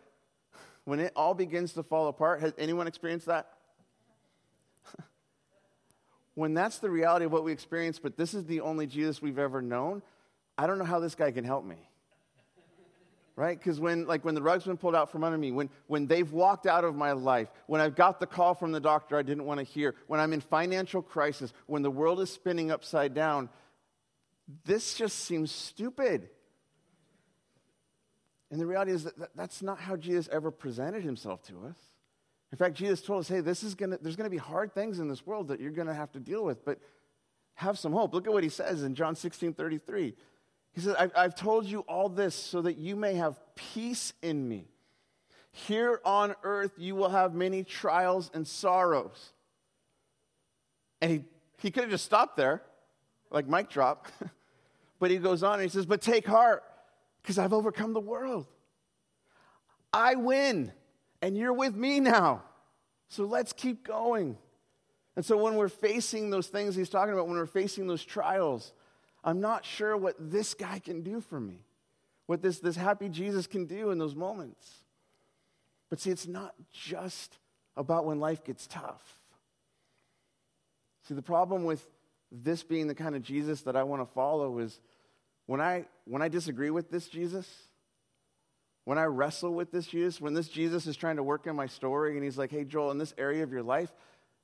when 0.85 0.99
it 0.99 1.11
all 1.15 1.33
begins 1.33 1.73
to 1.73 1.83
fall 1.83 2.07
apart, 2.07 2.41
has 2.41 2.53
anyone 2.57 2.87
experienced 2.87 3.25
that? 3.25 3.49
when 6.35 6.53
that's 6.53 6.77
the 6.77 6.89
reality 6.89 7.25
of 7.25 7.31
what 7.31 7.43
we 7.43 7.51
experience, 7.51 7.99
but 7.99 8.15
this 8.15 8.33
is 8.33 8.45
the 8.45 8.61
only 8.61 8.87
Jesus 8.87 9.21
we've 9.21 9.39
ever 9.39 9.61
known, 9.61 10.01
I 10.57 10.67
don't 10.67 10.77
know 10.77 10.85
how 10.85 10.99
this 10.99 11.15
guy 11.15 11.31
can 11.31 11.43
help 11.43 11.65
me. 11.65 11.89
Right? 13.35 13.57
Because 13.57 13.81
when, 13.81 14.07
like, 14.07 14.23
when 14.23 14.33
the 14.33 14.41
rug's 14.41 14.63
been 14.63 14.77
pulled 14.77 14.95
out 14.95 15.11
from 15.11 15.25
under 15.25 15.37
me, 15.37 15.51
when, 15.51 15.69
when 15.87 16.07
they've 16.07 16.31
walked 16.31 16.65
out 16.65 16.85
of 16.85 16.95
my 16.95 17.11
life, 17.11 17.49
when 17.67 17.81
I've 17.81 17.95
got 17.95 18.21
the 18.21 18.25
call 18.25 18.53
from 18.53 18.71
the 18.71 18.79
doctor 18.79 19.17
I 19.17 19.23
didn't 19.23 19.43
want 19.43 19.59
to 19.59 19.65
hear, 19.65 19.95
when 20.07 20.21
I'm 20.21 20.31
in 20.31 20.39
financial 20.39 21.01
crisis, 21.01 21.51
when 21.65 21.81
the 21.81 21.91
world 21.91 22.21
is 22.21 22.31
spinning 22.31 22.71
upside 22.71 23.13
down, 23.13 23.49
this 24.63 24.93
just 24.93 25.19
seems 25.19 25.51
stupid. 25.51 26.29
And 28.51 28.59
the 28.59 28.65
reality 28.65 28.91
is 28.91 29.05
that 29.05 29.35
that's 29.35 29.61
not 29.61 29.79
how 29.79 29.95
Jesus 29.95 30.29
ever 30.31 30.51
presented 30.51 31.03
himself 31.03 31.41
to 31.43 31.65
us. 31.67 31.77
In 32.51 32.57
fact, 32.57 32.75
Jesus 32.75 33.01
told 33.01 33.21
us, 33.21 33.27
hey, 33.27 33.41
this 33.41 33.63
is 33.63 33.75
gonna, 33.75 33.97
there's 34.01 34.15
going 34.15 34.29
to 34.29 34.31
be 34.31 34.37
hard 34.37 34.73
things 34.73 34.99
in 34.99 35.07
this 35.07 35.25
world 35.25 35.47
that 35.49 35.59
you're 35.59 35.71
going 35.71 35.87
to 35.87 35.93
have 35.93 36.11
to 36.13 36.19
deal 36.19 36.43
with, 36.43 36.63
but 36.63 36.79
have 37.55 37.79
some 37.79 37.91
hope. 37.91 38.13
Look 38.13 38.27
at 38.27 38.33
what 38.33 38.43
he 38.43 38.49
says 38.49 38.83
in 38.83 38.95
John 38.95 39.15
16 39.15 39.53
33. 39.53 40.13
He 40.73 40.81
says, 40.81 40.93
I've, 40.99 41.11
I've 41.15 41.35
told 41.35 41.65
you 41.65 41.79
all 41.81 42.09
this 42.09 42.35
so 42.35 42.61
that 42.61 42.77
you 42.77 42.95
may 42.95 43.15
have 43.15 43.39
peace 43.55 44.13
in 44.21 44.47
me. 44.47 44.67
Here 45.51 46.01
on 46.03 46.35
earth, 46.43 46.73
you 46.77 46.95
will 46.95 47.09
have 47.09 47.33
many 47.33 47.63
trials 47.63 48.29
and 48.33 48.45
sorrows. 48.45 49.31
And 51.01 51.11
he, 51.11 51.23
he 51.61 51.71
could 51.71 51.83
have 51.83 51.91
just 51.91 52.03
stopped 52.03 52.35
there, 52.35 52.61
like 53.31 53.47
mic 53.47 53.69
drop. 53.69 54.07
but 54.99 55.11
he 55.11 55.17
goes 55.17 55.43
on 55.43 55.53
and 55.53 55.63
he 55.63 55.69
says, 55.69 55.85
But 55.85 56.01
take 56.01 56.27
heart 56.27 56.63
because 57.25 57.39
I've 57.39 57.53
overcome 57.53 57.93
the 57.93 57.99
world. 57.99 58.45
I 59.91 60.13
win, 60.13 60.71
and 61.23 61.35
you're 61.35 61.53
with 61.53 61.75
me 61.75 61.99
now. 61.99 62.43
So 63.07 63.25
let's 63.25 63.51
keep 63.51 63.83
going. 63.83 64.37
And 65.15 65.25
so 65.25 65.35
when 65.35 65.55
we're 65.55 65.67
facing 65.67 66.29
those 66.29 66.49
things 66.49 66.75
he's 66.75 66.87
talking 66.87 67.13
about, 67.13 67.27
when 67.27 67.35
we're 67.35 67.47
facing 67.47 67.87
those 67.87 68.05
trials, 68.05 68.73
I'm 69.23 69.41
not 69.41 69.65
sure 69.65 69.97
what 69.97 70.15
this 70.19 70.53
guy 70.53 70.77
can 70.77 71.01
do 71.01 71.19
for 71.19 71.39
me, 71.39 71.61
what 72.27 72.43
this, 72.43 72.59
this 72.59 72.75
happy 72.75 73.09
Jesus 73.09 73.47
can 73.47 73.65
do 73.65 73.89
in 73.89 73.97
those 73.97 74.13
moments. 74.13 74.83
But 75.89 75.99
see, 75.99 76.11
it's 76.11 76.27
not 76.27 76.53
just 76.71 77.39
about 77.75 78.05
when 78.05 78.19
life 78.19 78.43
gets 78.43 78.67
tough. 78.67 79.17
See, 81.07 81.15
the 81.15 81.23
problem 81.23 81.63
with 81.63 81.87
this 82.31 82.61
being 82.61 82.85
the 82.85 82.93
kind 82.93 83.15
of 83.15 83.23
Jesus 83.23 83.61
that 83.61 83.75
I 83.75 83.81
want 83.81 84.03
to 84.03 84.13
follow 84.13 84.59
is 84.59 84.79
when 85.47 85.61
I, 85.61 85.85
when 86.05 86.21
I 86.21 86.27
disagree 86.27 86.69
with 86.69 86.89
this 86.89 87.07
Jesus, 87.07 87.47
when 88.83 88.97
I 88.97 89.05
wrestle 89.05 89.53
with 89.53 89.71
this 89.71 89.87
Jesus, 89.87 90.21
when 90.21 90.33
this 90.33 90.47
Jesus 90.47 90.87
is 90.87 90.95
trying 90.95 91.15
to 91.15 91.23
work 91.23 91.47
in 91.47 91.55
my 91.55 91.67
story 91.67 92.15
and 92.15 92.23
he's 92.23 92.37
like, 92.37 92.51
hey, 92.51 92.63
Joel, 92.63 92.91
in 92.91 92.97
this 92.97 93.13
area 93.17 93.43
of 93.43 93.51
your 93.51 93.63
life, 93.63 93.91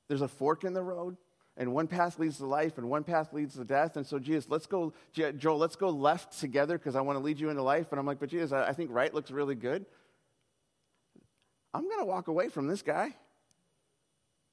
there's 0.08 0.22
a 0.22 0.28
fork 0.28 0.64
in 0.64 0.74
the 0.74 0.82
road, 0.82 1.16
and 1.56 1.72
one 1.72 1.86
path 1.86 2.18
leads 2.18 2.38
to 2.38 2.46
life, 2.46 2.78
and 2.78 2.88
one 2.88 3.04
path 3.04 3.32
leads 3.32 3.54
to 3.54 3.64
death. 3.64 3.96
And 3.96 4.06
so, 4.06 4.18
Jesus, 4.18 4.46
let's 4.48 4.66
go, 4.66 4.92
Joel, 5.12 5.58
let's 5.58 5.76
go 5.76 5.90
left 5.90 6.38
together 6.40 6.78
because 6.78 6.96
I 6.96 7.02
want 7.02 7.18
to 7.18 7.24
lead 7.24 7.38
you 7.38 7.50
into 7.50 7.62
life. 7.62 7.92
And 7.92 8.00
I'm 8.00 8.06
like, 8.06 8.18
but 8.18 8.30
Jesus, 8.30 8.52
I 8.52 8.72
think 8.72 8.90
right 8.90 9.12
looks 9.12 9.30
really 9.30 9.54
good. 9.54 9.86
I'm 11.74 11.84
going 11.84 12.00
to 12.00 12.04
walk 12.04 12.28
away 12.28 12.48
from 12.48 12.66
this 12.66 12.82
guy. 12.82 13.14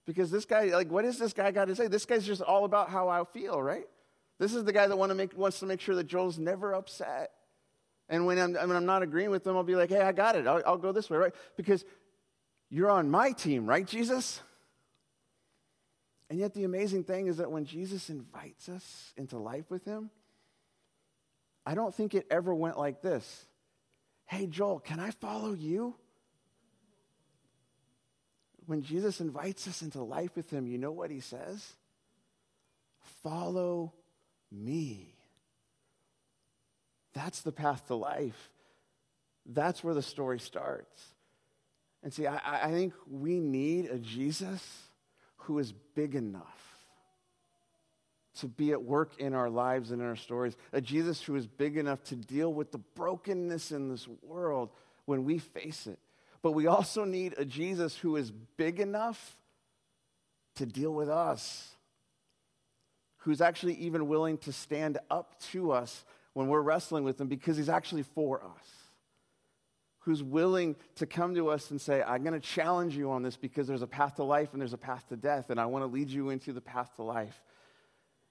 Because 0.06 0.32
this 0.32 0.46
guy, 0.46 0.66
like, 0.66 0.90
what 0.90 1.06
is 1.06 1.20
this 1.20 1.34
guy 1.34 1.52
got 1.52 1.66
to 1.66 1.76
say? 1.76 1.88
This 1.88 2.06
guy's 2.06 2.26
just 2.26 2.42
all 2.42 2.66
about 2.66 2.90
how 2.90 3.10
I 3.10 3.24
feel, 3.26 3.62
right? 3.62 3.86
This 4.40 4.56
is 4.56 4.64
the 4.64 4.74
guy 4.74 4.88
that 4.88 4.98
want 4.98 5.10
to 5.10 5.16
make, 5.16 5.38
wants 5.38 5.60
to 5.60 5.66
make 5.66 5.82
sure 5.82 5.96
that 5.96 6.08
Joel's 6.08 6.40
never 6.40 6.74
upset. 6.74 7.32
And 8.08 8.26
when 8.26 8.40
I'm, 8.40 8.54
when 8.54 8.72
I'm 8.72 8.86
not 8.86 9.04
agreeing 9.04 9.30
with 9.30 9.44
them, 9.44 9.56
I'll 9.56 9.64
be 9.64 9.76
like, 9.76 9.90
hey, 9.90 10.02
I 10.02 10.14
got 10.14 10.36
it. 10.36 10.48
I'll, 10.48 10.64
I'll 10.66 10.78
go 10.78 10.92
this 10.92 11.10
way, 11.10 11.18
right? 11.18 11.34
Because 11.58 11.84
you're 12.70 12.90
on 12.90 13.12
my 13.12 13.34
team, 13.34 13.68
right, 13.68 13.86
Jesus? 13.86 14.42
And 16.30 16.40
yet, 16.40 16.54
the 16.54 16.64
amazing 16.64 17.04
thing 17.04 17.28
is 17.28 17.38
that 17.38 17.52
when 17.52 17.66
Jesus 17.66 18.10
invites 18.10 18.70
us 18.70 19.14
into 19.18 19.38
life 19.38 19.70
with 19.70 19.84
him, 19.84 20.10
I 21.66 21.76
don't 21.76 21.94
think 21.94 22.16
it 22.16 22.26
ever 22.32 22.54
went 22.54 22.78
like 22.80 23.02
this 23.02 23.46
Hey, 24.26 24.48
Joel, 24.48 24.80
can 24.80 25.00
I 25.00 25.12
follow 25.12 25.54
you? 25.54 25.96
When 28.68 28.84
Jesus 28.84 29.20
invites 29.20 29.68
us 29.68 29.82
into 29.82 30.04
life 30.04 30.36
with 30.36 30.52
him, 30.52 30.68
you 30.68 30.78
know 30.78 30.92
what 30.92 31.10
he 31.10 31.20
says? 31.20 31.74
Follow 33.24 33.94
me. 34.52 35.16
That's 37.14 37.42
the 37.42 37.52
path 37.52 37.88
to 37.88 37.96
life. 37.96 38.50
That's 39.46 39.84
where 39.84 39.94
the 39.94 40.02
story 40.02 40.40
starts. 40.40 41.04
And 42.04 42.14
see, 42.14 42.28
I, 42.28 42.68
I 42.68 42.72
think 42.72 42.94
we 43.10 43.40
need 43.40 43.86
a 43.86 44.00
Jesus 44.00 44.64
who 45.38 45.60
is 45.60 45.74
big 45.96 46.16
enough 46.16 46.70
to 48.40 48.48
be 48.48 48.72
at 48.72 48.82
work 48.82 49.20
in 49.20 49.34
our 49.34 49.50
lives 49.50 49.92
and 49.92 50.02
in 50.02 50.08
our 50.08 50.16
stories. 50.16 50.56
A 50.72 50.80
Jesus 50.80 51.22
who 51.22 51.36
is 51.36 51.46
big 51.46 51.78
enough 51.78 52.04
to 52.06 52.16
deal 52.16 52.54
with 52.54 52.72
the 52.72 52.78
brokenness 52.78 53.72
in 53.72 53.90
this 53.90 54.08
world 54.22 54.70
when 55.06 55.26
we 55.26 55.40
face 55.40 55.88
it. 55.88 56.00
But 56.42 56.52
we 56.52 56.68
also 56.68 57.04
need 57.04 57.36
a 57.38 57.44
Jesus 57.44 57.98
who 57.98 58.16
is 58.16 58.32
big 58.32 58.80
enough 58.80 59.36
to 60.56 60.66
deal 60.66 60.94
with 60.94 61.10
us, 61.10 61.70
who's 63.20 63.42
actually 63.42 63.76
even 63.76 64.08
willing 64.08 64.38
to 64.40 64.52
stand 64.52 64.98
up 65.10 65.40
to 65.52 65.72
us 65.72 66.04
when 66.34 66.48
we're 66.48 66.62
wrestling 66.62 67.04
with 67.04 67.20
him 67.20 67.28
because 67.28 67.58
he's 67.58 67.70
actually 67.70 68.04
for 68.04 68.44
us. 68.44 68.68
Who's 70.00 70.24
willing 70.24 70.76
to 70.96 71.06
come 71.06 71.36
to 71.36 71.50
us 71.50 71.70
and 71.72 71.80
say, 71.80 72.02
I'm 72.02 72.24
going 72.24 72.34
to 72.34 72.40
challenge 72.40 72.96
you 72.96 73.12
on 73.12 73.22
this 73.22 73.36
because 73.36 73.68
there's 73.68 73.82
a 73.82 73.88
path 73.88 74.16
to 74.16 74.24
life 74.24 74.54
and 74.54 74.62
there's 74.62 74.74
a 74.74 74.78
path 74.78 75.08
to 75.10 75.18
death, 75.18 75.50
and 75.50 75.60
I 75.60 75.66
want 75.66 75.84
to 75.84 75.88
lead 75.88 76.10
you 76.10 76.30
into 76.30 76.54
the 76.54 76.62
path 76.62 76.96
to 76.96 77.04
life. 77.04 77.42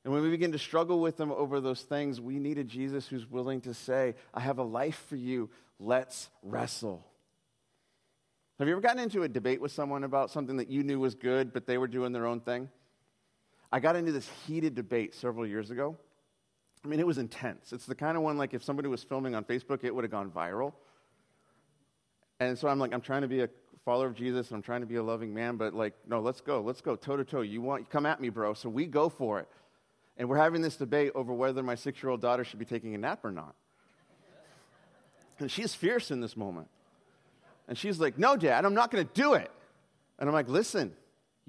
And 0.05 0.15
when 0.15 0.23
we 0.23 0.31
begin 0.31 0.53
to 0.53 0.59
struggle 0.59 1.01
with 1.01 1.19
them 1.19 1.31
over 1.31 1.61
those 1.61 1.83
things, 1.83 2.21
we 2.21 2.39
need 2.39 2.57
a 2.57 2.65
Jesus 2.65 3.07
who's 3.07 3.31
willing 3.31 3.61
to 3.63 3.75
say, 3.75 4.15
I 4.33 4.41
have 4.41 4.59
a 4.59 4.63
life 4.63 5.05
for 5.09 5.17
you. 5.17 5.51
Let's 5.79 6.31
wrestle. 6.43 7.05
Have 8.59 8.67
you 8.67 8.73
ever 8.73 8.81
gotten 8.81 9.03
into 9.03 9.23
a 9.23 9.29
debate 9.29 9.61
with 9.61 9.71
someone 9.71 10.03
about 10.03 10.31
something 10.31 10.57
that 10.57 10.71
you 10.71 10.83
knew 10.83 10.99
was 10.99 11.15
good, 11.15 11.53
but 11.53 11.67
they 11.67 11.79
were 11.79 11.87
doing 11.87 12.13
their 12.13 12.27
own 12.27 12.41
thing? 12.41 12.71
I 13.71 13.81
got 13.81 13.97
into 13.97 14.13
this 14.13 14.29
heated 14.47 14.75
debate 14.75 15.15
several 15.15 15.47
years 15.47 15.71
ago. 15.71 15.97
I 16.85 16.89
mean, 16.89 17.01
it 17.01 17.07
was 17.07 17.19
intense. 17.19 17.73
It's 17.73 17.87
the 17.87 17.95
kind 17.95 18.17
of 18.17 18.23
one 18.23 18.39
like 18.39 18.55
if 18.55 18.63
somebody 18.63 18.89
was 18.89 19.03
filming 19.03 19.35
on 19.35 19.45
Facebook, 19.45 19.85
it 19.85 19.95
would 19.95 20.05
have 20.05 20.11
gone 20.11 20.31
viral. 20.31 20.73
And 22.41 22.57
so 22.57 22.69
I'm 22.69 22.79
like, 22.79 22.95
I'm 22.95 23.01
trying 23.01 23.23
to 23.23 23.29
be 23.29 23.41
a 23.41 23.49
follower 23.85 24.07
of 24.07 24.15
Jesus 24.15 24.49
and 24.49 24.57
I'm 24.57 24.63
trying 24.63 24.81
to 24.81 24.87
be 24.87 24.97
a 24.97 25.03
loving 25.03 25.35
man, 25.35 25.57
but 25.57 25.75
like, 25.75 25.95
no, 26.07 26.21
let's 26.21 26.41
go. 26.41 26.61
Let's 26.61 26.81
go 26.81 26.95
toe 26.95 27.17
to 27.17 27.25
toe. 27.25 27.41
You 27.41 27.61
want, 27.61 27.91
come 27.91 28.07
at 28.07 28.21
me, 28.21 28.29
bro. 28.29 28.55
So 28.55 28.69
we 28.69 28.87
go 28.87 29.09
for 29.09 29.41
it. 29.41 29.49
And 30.17 30.29
we're 30.29 30.37
having 30.37 30.63
this 30.63 30.77
debate 30.77 31.13
over 31.15 31.33
whether 31.33 31.63
my 31.63 31.75
six 31.75 32.03
year 32.03 32.11
old 32.11 32.21
daughter 32.21 32.45
should 32.45 32.59
be 32.59 32.65
taking 32.65 32.95
a 32.95 32.99
nap 32.99 33.25
or 33.25 33.31
not. 33.31 33.55
And 35.39 35.51
she's 35.51 35.75
fierce 35.75 36.11
in 36.11 36.21
this 36.21 36.37
moment. 36.37 36.69
And 37.69 37.79
she's 37.79 38.01
like, 38.01 38.19
No, 38.19 38.37
dad, 38.37 38.65
I'm 38.65 38.75
not 38.75 38.91
going 38.91 39.07
to 39.07 39.13
do 39.15 39.35
it. 39.35 39.51
And 40.19 40.29
I'm 40.29 40.35
like, 40.35 40.49
Listen, 40.49 40.93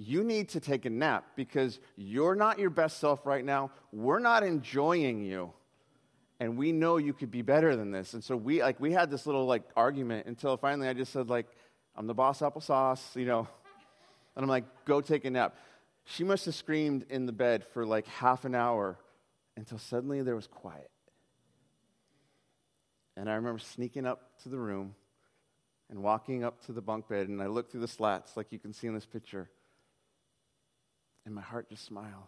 you 0.02 0.24
need 0.24 0.48
to 0.48 0.62
take 0.62 0.86
a 0.86 0.90
nap 0.90 1.26
because 1.36 1.78
you're 1.98 2.34
not 2.34 2.58
your 2.58 2.70
best 2.70 3.00
self 3.00 3.26
right 3.26 3.44
now. 3.44 3.70
We're 3.92 4.20
not 4.20 4.44
enjoying 4.44 5.22
you. 5.22 5.52
And 6.40 6.56
we 6.58 6.72
know 6.72 6.96
you 6.96 7.12
could 7.12 7.30
be 7.30 7.42
better 7.42 7.76
than 7.76 7.92
this. 7.92 8.14
And 8.14 8.24
so 8.24 8.38
we 8.38 8.62
like 8.62 8.80
we 8.80 8.94
had 8.94 9.12
this 9.12 9.26
little 9.26 9.46
like 9.46 9.64
argument 9.76 10.26
until 10.26 10.56
finally 10.56 10.88
I 10.88 10.94
just 10.94 11.12
said 11.12 11.30
like 11.30 11.48
I'm 11.98 12.08
the 12.08 12.14
boss 12.14 12.40
applesauce, 12.40 13.16
you 13.16 13.26
know. 13.26 13.48
And 14.36 14.44
I'm 14.46 14.50
like, 14.50 14.86
go 14.86 15.02
take 15.02 15.26
a 15.26 15.30
nap. 15.30 15.58
She 16.06 16.24
must 16.24 16.46
have 16.46 16.56
screamed 16.56 17.06
in 17.10 17.26
the 17.26 17.34
bed 17.34 17.66
for 17.74 17.86
like 17.86 18.08
half 18.08 18.46
an 18.46 18.56
hour 18.56 18.98
until 19.58 19.80
suddenly 19.80 20.22
there 20.22 20.36
was 20.36 20.48
quiet. 20.48 20.90
And 23.18 23.30
I 23.30 23.34
remember 23.34 23.60
sneaking 23.60 24.06
up 24.06 24.40
to 24.44 24.50
the 24.50 24.58
room 24.58 24.96
and 25.90 26.02
walking 26.02 26.46
up 26.46 26.64
to 26.68 26.72
the 26.72 26.82
bunk 26.82 27.10
bed, 27.10 27.28
and 27.28 27.42
I 27.42 27.48
looked 27.48 27.72
through 27.72 27.82
the 27.82 27.88
slats 27.88 28.38
like 28.38 28.54
you 28.54 28.60
can 28.60 28.72
see 28.72 28.88
in 28.88 28.94
this 28.94 29.08
picture. 29.08 29.50
And 31.30 31.36
my 31.36 31.44
heart 31.44 31.70
just 31.70 31.86
smiled. 31.86 32.26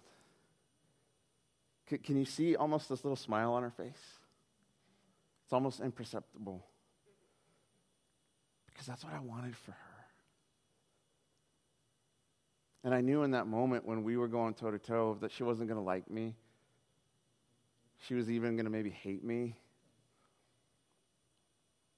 C- 1.90 1.98
can 1.98 2.18
you 2.18 2.26
see 2.26 2.56
almost 2.56 2.88
this 2.88 3.04
little 3.04 3.16
smile 3.16 3.54
on 3.54 3.64
her 3.64 3.72
face? 3.72 4.20
It's 5.44 5.54
almost 5.54 5.80
imperceptible. 5.80 6.64
Because 8.68 8.86
that's 8.86 9.04
what 9.04 9.16
I 9.16 9.20
wanted 9.20 9.56
for 9.56 9.72
her. 9.72 10.06
And 12.84 12.94
I 12.94 13.02
knew 13.02 13.24
in 13.24 13.32
that 13.32 13.48
moment 13.48 13.88
when 13.88 14.04
we 14.04 14.18
were 14.18 14.28
going 14.28 14.54
toe 14.54 14.70
to 14.70 14.78
toe 14.78 15.18
that 15.22 15.32
she 15.32 15.42
wasn't 15.42 15.68
going 15.68 15.80
to 15.80 15.84
like 15.84 16.08
me. 16.12 16.36
She 18.08 18.14
was 18.14 18.30
even 18.30 18.56
going 18.56 18.66
to 18.66 18.72
maybe 18.72 18.92
hate 18.92 19.24
me. 19.24 19.56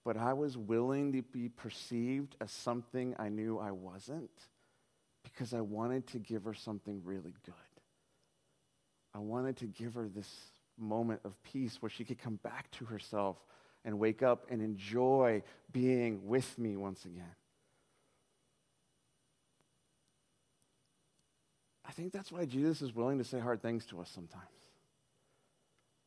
But 0.06 0.16
I 0.16 0.32
was 0.32 0.58
willing 0.58 1.12
to 1.12 1.22
be 1.22 1.50
perceived 1.50 2.38
as 2.40 2.50
something 2.50 3.14
I 3.20 3.28
knew 3.28 3.60
I 3.60 3.72
wasn't 3.72 4.32
because 5.24 5.54
I 5.54 5.62
wanted 5.62 6.08
to 6.08 6.20
give 6.20 6.44
her 6.44 6.54
something 6.54 7.02
really 7.04 7.34
good. 7.46 7.54
I 9.14 9.20
wanted 9.20 9.58
to 9.58 9.66
give 9.66 9.94
her 9.94 10.08
this 10.08 10.30
moment 10.78 11.22
of 11.24 11.42
peace 11.44 11.78
where 11.82 11.90
she 11.90 12.04
could 12.04 12.20
come 12.20 12.40
back 12.44 12.70
to 12.72 12.86
herself 12.86 13.38
and 13.86 14.00
wake 14.00 14.24
up 14.24 14.46
and 14.50 14.62
enjoy 14.62 15.44
being 15.72 16.26
with 16.26 16.58
me 16.58 16.76
once 16.76 17.06
again. 17.06 17.36
I 21.86 21.92
think 21.92 22.12
that's 22.12 22.32
why 22.32 22.46
Jesus 22.46 22.82
is 22.82 22.96
willing 22.96 23.20
to 23.20 23.24
say 23.24 23.40
hard 23.40 23.62
things 23.62 23.86
to 23.88 24.02
us 24.02 24.10
sometimes. 24.10 24.44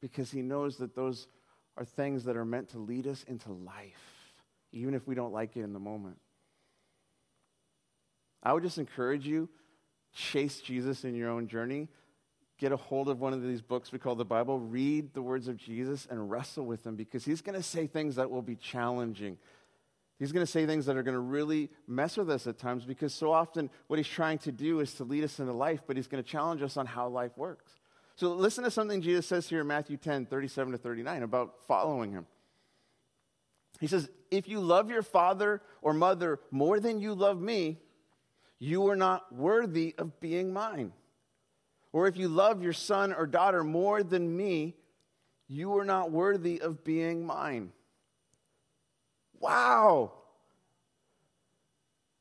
Because 0.01 0.31
he 0.31 0.43
knows 0.43 0.79
that 0.79 0.95
those 0.95 1.29
are 1.77 1.85
things 1.85 2.25
that 2.25 2.37
are 2.37 2.45
meant 2.45 2.71
to 2.71 2.79
lead 2.79 3.07
us 3.07 3.25
into 3.29 3.53
life, 3.53 4.35
even 4.73 4.95
if 4.95 5.07
we 5.07 5.15
don't 5.15 5.33
like 5.33 5.57
it 5.57 5.61
in 5.61 5.73
the 5.73 5.79
moment. 5.79 6.17
I 8.47 8.53
would 8.53 8.63
just 8.63 8.79
encourage 8.79 9.27
you 9.27 9.49
chase 10.15 10.61
Jesus 10.61 11.03
in 11.03 11.17
your 11.17 11.31
own 11.31 11.49
journey. 11.49 11.89
Get 12.59 12.71
a 12.71 12.77
hold 12.77 13.09
of 13.09 13.19
one 13.19 13.33
of 13.33 13.43
these 13.43 13.61
books 13.61 13.91
we 13.91 13.99
call 13.99 14.15
the 14.15 14.25
Bible. 14.25 14.61
Read 14.61 15.13
the 15.15 15.21
words 15.21 15.49
of 15.49 15.57
Jesus 15.57 16.07
and 16.09 16.31
wrestle 16.31 16.65
with 16.65 16.87
him 16.87 16.95
because 16.95 17.25
he's 17.25 17.43
going 17.43 17.57
to 17.57 17.63
say 17.63 17.89
things 17.89 18.15
that 18.15 18.31
will 18.31 18.43
be 18.43 18.55
challenging. 18.55 19.37
He's 20.21 20.31
going 20.31 20.47
to 20.47 20.51
say 20.51 20.65
things 20.65 20.87
that 20.87 20.97
are 20.97 21.03
going 21.03 21.17
to 21.17 21.21
really 21.21 21.71
mess 21.89 22.17
with 22.17 22.31
us 22.31 22.47
at 22.47 22.57
times 22.57 22.85
because 22.85 23.13
so 23.13 23.33
often 23.33 23.69
what 23.89 23.99
he's 23.99 24.07
trying 24.07 24.39
to 24.39 24.53
do 24.53 24.79
is 24.79 24.95
to 24.95 25.03
lead 25.05 25.25
us 25.25 25.41
into 25.41 25.53
life, 25.53 25.81
but 25.85 25.97
he's 25.97 26.07
going 26.07 26.23
to 26.23 26.31
challenge 26.31 26.63
us 26.63 26.77
on 26.77 26.87
how 26.87 27.09
life 27.09 27.37
works. 27.37 27.73
So 28.15 28.33
listen 28.33 28.63
to 28.63 28.71
something 28.71 29.03
Jesus 29.03 29.27
says 29.27 29.49
here 29.49 29.63
in 29.63 29.67
Matthew 29.67 29.97
10, 29.97 30.27
37 30.27 30.71
to 30.71 30.79
39 30.79 31.25
about 31.25 31.65
following 31.67 32.13
him. 32.13 32.27
He 33.81 33.89
says, 33.89 34.09
If 34.31 34.49
you 34.49 34.61
love 34.61 34.89
your 34.89 35.03
father 35.03 35.63
or 35.83 35.93
mother 35.93 36.39
more 36.53 36.79
than 36.79 37.01
you 37.01 37.13
love 37.13 37.41
me, 37.41 37.81
you 38.59 38.89
are 38.89 38.97
not 38.97 39.35
worthy 39.35 39.95
of 39.99 40.19
being 40.21 40.53
mine. 40.53 40.93
Or 41.93 42.07
if 42.07 42.17
you 42.17 42.29
love 42.29 42.63
your 42.63 42.73
son 42.73 43.13
or 43.13 43.27
daughter 43.27 43.65
more 43.65 44.03
than 44.03 44.37
me, 44.37 44.75
you 45.49 45.79
are 45.79 45.85
not 45.85 46.11
worthy 46.11 46.61
of 46.61 46.85
being 46.85 47.25
mine. 47.25 47.73
Wow. 49.39 50.13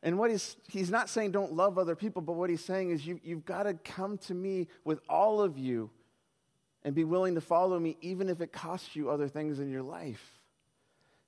And 0.03 0.19
what 0.19 0.29
he's, 0.29 0.55
he's 0.69 0.91
not 0.91 1.09
saying 1.09 1.31
don't 1.31 1.53
love 1.53 1.77
other 1.77 1.95
people, 1.95 2.21
but 2.21 2.33
what 2.33 2.49
he's 2.49 2.63
saying 2.63 2.91
is 2.91 3.05
you, 3.05 3.19
you've 3.23 3.45
got 3.45 3.63
to 3.63 3.73
come 3.73 4.17
to 4.19 4.33
me 4.33 4.67
with 4.83 4.99
all 5.09 5.41
of 5.41 5.57
you 5.57 5.89
and 6.83 6.93
be 6.93 7.03
willing 7.03 7.33
to 7.33 7.41
follow 7.41 7.79
me, 7.79 7.97
even 8.01 8.29
if 8.29 8.41
it 8.41 8.53
costs 8.53 8.95
you 8.95 9.09
other 9.09 9.27
things 9.27 9.59
in 9.59 9.71
your 9.71 9.81
life. 9.81 10.39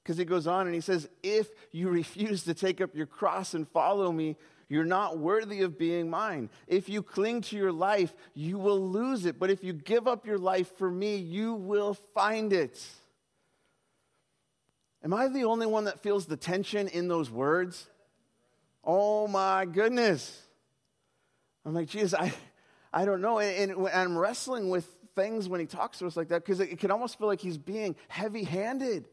Because 0.03 0.17
he 0.17 0.25
goes 0.25 0.45
on 0.45 0.67
and 0.67 0.75
he 0.75 0.81
says, 0.81 1.09
if 1.23 1.49
you 1.71 1.89
refuse 1.89 2.43
to 2.43 2.53
take 2.53 2.79
up 2.79 2.95
your 2.95 3.07
cross 3.07 3.55
and 3.55 3.67
follow 3.67 4.11
me, 4.11 4.37
You're 4.69 4.83
not 4.83 5.17
worthy 5.17 5.61
of 5.61 5.77
being 5.77 6.09
mine. 6.09 6.49
If 6.67 6.89
you 6.89 7.01
cling 7.01 7.41
to 7.41 7.55
your 7.55 7.71
life, 7.71 8.13
you 8.33 8.57
will 8.57 8.79
lose 8.79 9.25
it. 9.25 9.39
But 9.39 9.49
if 9.49 9.63
you 9.63 9.73
give 9.73 10.07
up 10.07 10.25
your 10.25 10.37
life 10.37 10.75
for 10.77 10.91
me, 10.91 11.15
you 11.15 11.53
will 11.53 11.93
find 12.13 12.51
it. 12.51 12.83
Am 15.03 15.13
I 15.13 15.29
the 15.29 15.45
only 15.45 15.67
one 15.67 15.85
that 15.85 16.01
feels 16.01 16.25
the 16.25 16.35
tension 16.35 16.89
in 16.89 17.07
those 17.07 17.31
words? 17.31 17.87
Oh 18.83 19.27
my 19.27 19.65
goodness. 19.65 20.41
I'm 21.65 21.73
like, 21.73 21.87
Jesus, 21.87 22.13
I, 22.13 22.33
I 22.91 23.05
don't 23.05 23.21
know. 23.21 23.39
And, 23.39 23.71
and 23.71 23.87
I'm 23.87 24.17
wrestling 24.17 24.69
with 24.69 24.85
things 25.15 25.47
when 25.47 25.61
he 25.61 25.65
talks 25.65 25.99
to 25.99 26.07
us 26.07 26.17
like 26.17 26.29
that 26.29 26.43
because 26.43 26.59
it, 26.59 26.71
it 26.71 26.79
can 26.79 26.91
almost 26.91 27.17
feel 27.17 27.27
like 27.27 27.39
he's 27.39 27.57
being 27.57 27.95
heavy 28.09 28.43
handed. 28.43 29.07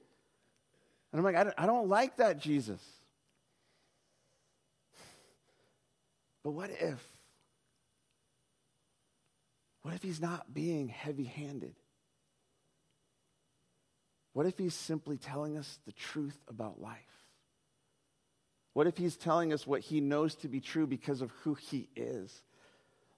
And 1.12 1.18
I'm 1.18 1.22
like, 1.22 1.36
I 1.36 1.44
don't, 1.44 1.54
I 1.56 1.66
don't 1.66 1.88
like 1.88 2.16
that, 2.16 2.40
Jesus. 2.40 2.80
But 6.44 6.50
what 6.50 6.70
if? 6.70 7.08
What 9.82 9.94
if 9.94 10.02
he's 10.02 10.20
not 10.20 10.52
being 10.54 10.88
heavy 10.88 11.24
handed? 11.24 11.74
What 14.34 14.46
if 14.46 14.58
he's 14.58 14.74
simply 14.74 15.16
telling 15.16 15.56
us 15.56 15.78
the 15.86 15.92
truth 15.92 16.38
about 16.48 16.80
life? 16.80 16.98
What 18.74 18.86
if 18.86 18.96
he's 18.96 19.16
telling 19.16 19.52
us 19.52 19.66
what 19.66 19.80
he 19.80 20.00
knows 20.00 20.34
to 20.36 20.48
be 20.48 20.60
true 20.60 20.86
because 20.86 21.22
of 21.22 21.30
who 21.42 21.54
he 21.54 21.88
is? 21.96 22.42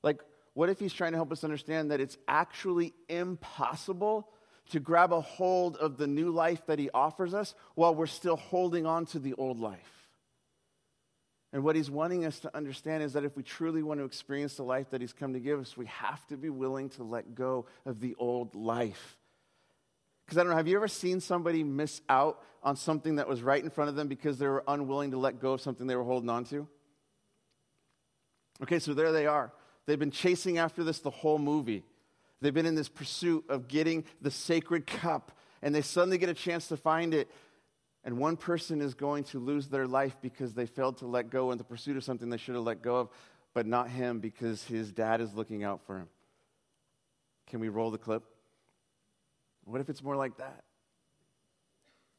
Like, 0.03 0.21
what 0.55 0.69
if 0.69 0.79
he's 0.79 0.93
trying 0.93 1.13
to 1.13 1.19
help 1.19 1.33
us 1.33 1.45
understand 1.45 1.91
that 1.91 2.01
it's 2.01 2.19
actually 2.29 2.95
impossible 3.09 4.29
to 4.71 4.81
grab 4.81 5.13
a 5.13 5.21
hold 5.21 5.77
of 5.77 5.97
the 5.97 6.07
new 6.07 6.31
life 6.31 6.67
that 6.67 6.79
he 6.79 6.91
offers 6.93 7.33
us 7.33 7.55
while 7.75 7.95
we're 7.95 8.07
still 8.07 8.37
holding 8.37 8.87
on 8.87 9.07
to 9.07 9.19
the 9.19 9.35
old 9.35 9.59
life? 9.59 9.96
And 11.53 11.63
what 11.63 11.77
he's 11.77 11.91
wanting 11.91 12.25
us 12.25 12.41
to 12.41 12.55
understand 12.57 13.03
is 13.03 13.13
that 13.15 13.25
if 13.25 13.37
we 13.37 13.43
truly 13.43 13.83
want 13.83 14.01
to 14.01 14.05
experience 14.05 14.57
the 14.57 14.65
life 14.65 14.91
that 14.91 15.01
he's 15.01 15.13
come 15.13 15.33
to 15.33 15.41
give 15.41 15.61
us, 15.61 15.77
we 15.77 15.87
have 15.87 16.27
to 16.27 16.37
be 16.37 16.51
willing 16.51 16.89
to 16.91 17.05
let 17.05 17.35
go 17.35 17.67
of 17.85 18.01
the 18.01 18.15
old 18.19 18.55
life. 18.55 19.17
Because 20.25 20.39
I 20.39 20.43
don't 20.43 20.51
know, 20.51 20.57
have 20.57 20.67
you 20.67 20.77
ever 20.77 20.89
seen 20.89 21.21
somebody 21.21 21.63
miss 21.63 22.01
out 22.09 22.43
on 22.63 22.75
something 22.75 23.17
that 23.17 23.29
was 23.29 23.43
right 23.43 23.63
in 23.63 23.71
front 23.71 23.91
of 23.91 23.97
them 23.97 24.09
because 24.09 24.39
they 24.39 24.47
were 24.49 24.65
unwilling 24.67 25.13
to 25.13 25.19
let 25.19 25.41
go 25.41 25.53
of 25.53 25.61
something 25.61 25.87
they 25.87 25.95
were 25.95 26.03
holding 26.03 26.29
on 26.29 26.45
to? 26.47 26.67
Okay, 28.63 28.81
so 28.81 28.93
there 28.93 29.13
they 29.13 29.27
are. 29.27 29.53
They've 29.87 29.99
been 29.99 30.11
chasing 30.11 30.59
after 30.59 30.83
this 30.83 30.99
the 30.99 31.11
whole 31.11 31.39
movie. 31.39 31.85
They've 32.41 32.53
been 32.53 32.67
in 32.67 32.75
this 32.75 32.89
pursuit 32.89 33.45
of 33.49 33.69
getting 33.69 34.05
the 34.21 34.33
sacred 34.33 34.87
cup, 34.87 35.33
and 35.63 35.75
they 35.75 35.83
suddenly 35.83 36.19
get 36.19 36.29
a 36.29 36.35
chance 36.35 36.69
to 36.69 36.77
find 36.77 37.15
it, 37.15 37.31
and 38.07 38.17
one 38.19 38.37
person 38.37 38.81
is 38.81 38.95
going 38.95 39.25
to 39.25 39.41
lose 39.41 39.67
their 39.67 39.87
life 39.87 40.17
because 40.23 40.55
they 40.55 40.65
failed 40.65 40.99
to 40.99 41.07
let 41.07 41.29
go 41.29 41.51
in 41.51 41.59
the 41.59 41.65
pursuit 41.65 41.97
of 41.97 42.05
something 42.05 42.31
they 42.31 42.37
should 42.37 42.55
have 42.55 42.63
let 42.63 42.81
go 42.81 42.97
of, 42.99 43.09
but 43.53 43.67
not 43.67 43.91
him 43.91 44.21
because 44.21 44.63
his 44.65 44.93
dad 44.93 45.21
is 45.21 45.35
looking 45.35 45.65
out 45.65 45.85
for 45.87 45.99
him. 45.99 46.09
Can 47.49 47.59
we 47.59 47.69
roll 47.69 47.91
the 47.91 47.99
clip? 47.99 48.23
What 49.65 49.81
if 49.81 49.91
it's 49.91 50.05
more 50.05 50.15
like 50.15 50.39
that? 50.39 50.63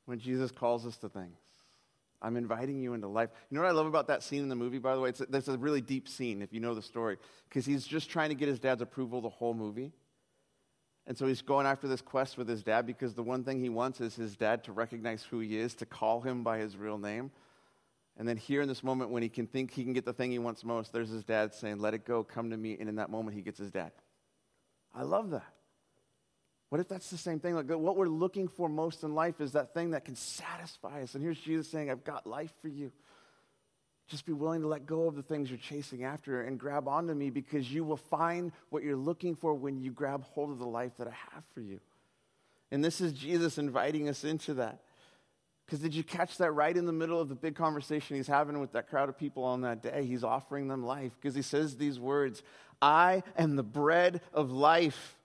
When 0.05 0.19
Jesus 0.19 0.51
calls 0.51 0.85
us 0.85 0.97
to 0.97 1.09
things. 1.09 1.39
I'm 2.21 2.35
inviting 2.35 2.81
you 2.81 2.93
into 2.93 3.07
life. 3.07 3.29
You 3.49 3.55
know 3.55 3.61
what 3.61 3.69
I 3.69 3.73
love 3.73 3.85
about 3.85 4.07
that 4.07 4.23
scene 4.23 4.43
in 4.43 4.49
the 4.49 4.55
movie, 4.55 4.79
by 4.79 4.93
the 4.93 4.99
way? 4.99 5.09
It's 5.09 5.47
a, 5.47 5.53
a 5.53 5.57
really 5.57 5.81
deep 5.81 6.09
scene, 6.09 6.41
if 6.41 6.51
you 6.51 6.59
know 6.59 6.75
the 6.75 6.81
story, 6.81 7.17
because 7.47 7.65
he's 7.65 7.87
just 7.87 8.09
trying 8.09 8.29
to 8.29 8.35
get 8.35 8.49
his 8.49 8.59
dad's 8.59 8.81
approval 8.81 9.21
the 9.21 9.29
whole 9.29 9.53
movie. 9.53 9.93
And 11.07 11.17
so 11.17 11.25
he's 11.25 11.41
going 11.41 11.65
after 11.65 11.87
this 11.87 12.01
quest 12.01 12.37
with 12.37 12.49
his 12.49 12.63
dad 12.63 12.85
because 12.85 13.13
the 13.13 13.23
one 13.23 13.45
thing 13.45 13.61
he 13.61 13.69
wants 13.69 14.01
is 14.01 14.15
his 14.15 14.35
dad 14.35 14.65
to 14.65 14.73
recognize 14.73 15.23
who 15.23 15.39
he 15.39 15.57
is, 15.57 15.73
to 15.75 15.85
call 15.85 16.19
him 16.19 16.43
by 16.43 16.57
his 16.57 16.75
real 16.75 16.97
name. 16.97 17.31
And 18.17 18.27
then 18.27 18.35
here 18.35 18.61
in 18.61 18.67
this 18.67 18.83
moment 18.83 19.09
when 19.09 19.23
he 19.23 19.29
can 19.29 19.47
think 19.47 19.71
he 19.71 19.83
can 19.83 19.93
get 19.93 20.03
the 20.03 20.11
thing 20.11 20.31
he 20.31 20.39
wants 20.39 20.65
most, 20.65 20.91
there's 20.91 21.09
his 21.09 21.23
dad 21.23 21.53
saying, 21.53 21.79
Let 21.79 21.93
it 21.93 22.05
go, 22.05 22.23
come 22.23 22.49
to 22.49 22.57
me. 22.57 22.75
And 22.77 22.89
in 22.89 22.95
that 22.95 23.09
moment, 23.09 23.37
he 23.37 23.41
gets 23.41 23.57
his 23.57 23.71
dad. 23.71 23.91
I 24.93 25.03
love 25.03 25.29
that. 25.29 25.53
What 26.69 26.81
if 26.81 26.89
that's 26.89 27.09
the 27.09 27.17
same 27.17 27.39
thing? 27.39 27.55
Like 27.55 27.69
what 27.69 27.95
we're 27.95 28.09
looking 28.09 28.49
for 28.49 28.67
most 28.67 29.03
in 29.03 29.15
life 29.15 29.39
is 29.39 29.53
that 29.53 29.73
thing 29.73 29.91
that 29.91 30.03
can 30.03 30.15
satisfy 30.15 31.03
us. 31.03 31.15
And 31.15 31.23
here's 31.23 31.39
Jesus 31.39 31.69
saying, 31.69 31.89
I've 31.89 32.03
got 32.03 32.27
life 32.27 32.51
for 32.61 32.67
you. 32.67 32.91
Just 34.07 34.25
be 34.25 34.33
willing 34.33 34.61
to 34.61 34.67
let 34.67 34.85
go 34.85 35.07
of 35.07 35.15
the 35.15 35.21
things 35.21 35.49
you're 35.49 35.59
chasing 35.59 36.05
after 36.05 36.41
and 36.41 36.57
grab 36.57 36.87
onto 36.87 37.13
me 37.13 37.29
because 37.29 37.71
you 37.71 37.83
will 37.83 37.97
find 37.97 38.53
what 38.69 38.83
you're 38.83 38.95
looking 38.95 39.35
for 39.35 39.53
when 39.53 39.81
you 39.81 39.91
grab 39.91 40.23
hold 40.23 40.49
of 40.49 40.59
the 40.59 40.67
life 40.67 40.93
that 40.97 41.07
I 41.07 41.15
have 41.33 41.43
for 41.53 41.59
you. 41.59 41.79
And 42.71 42.83
this 42.83 43.01
is 43.01 43.13
Jesus 43.13 43.57
inviting 43.57 44.07
us 44.07 44.23
into 44.23 44.55
that. 44.55 44.79
Because 45.65 45.79
did 45.79 45.93
you 45.93 46.03
catch 46.03 46.37
that 46.37 46.51
right 46.51 46.75
in 46.75 46.85
the 46.85 46.93
middle 46.93 47.19
of 47.19 47.27
the 47.27 47.35
big 47.35 47.55
conversation 47.55 48.15
he's 48.15 48.27
having 48.27 48.59
with 48.61 48.71
that 48.71 48.89
crowd 48.89 49.09
of 49.09 49.17
people 49.17 49.43
on 49.43 49.61
that 49.61 49.81
day? 49.81 50.05
He's 50.05 50.23
offering 50.23 50.69
them 50.69 50.85
life 50.85 51.11
because 51.19 51.35
he 51.35 51.41
says 51.41 51.75
these 51.75 51.99
words 51.99 52.41
I 52.81 53.23
am 53.37 53.57
the 53.57 53.63
bread 53.63 54.21
of 54.33 54.51
life. 54.51 55.17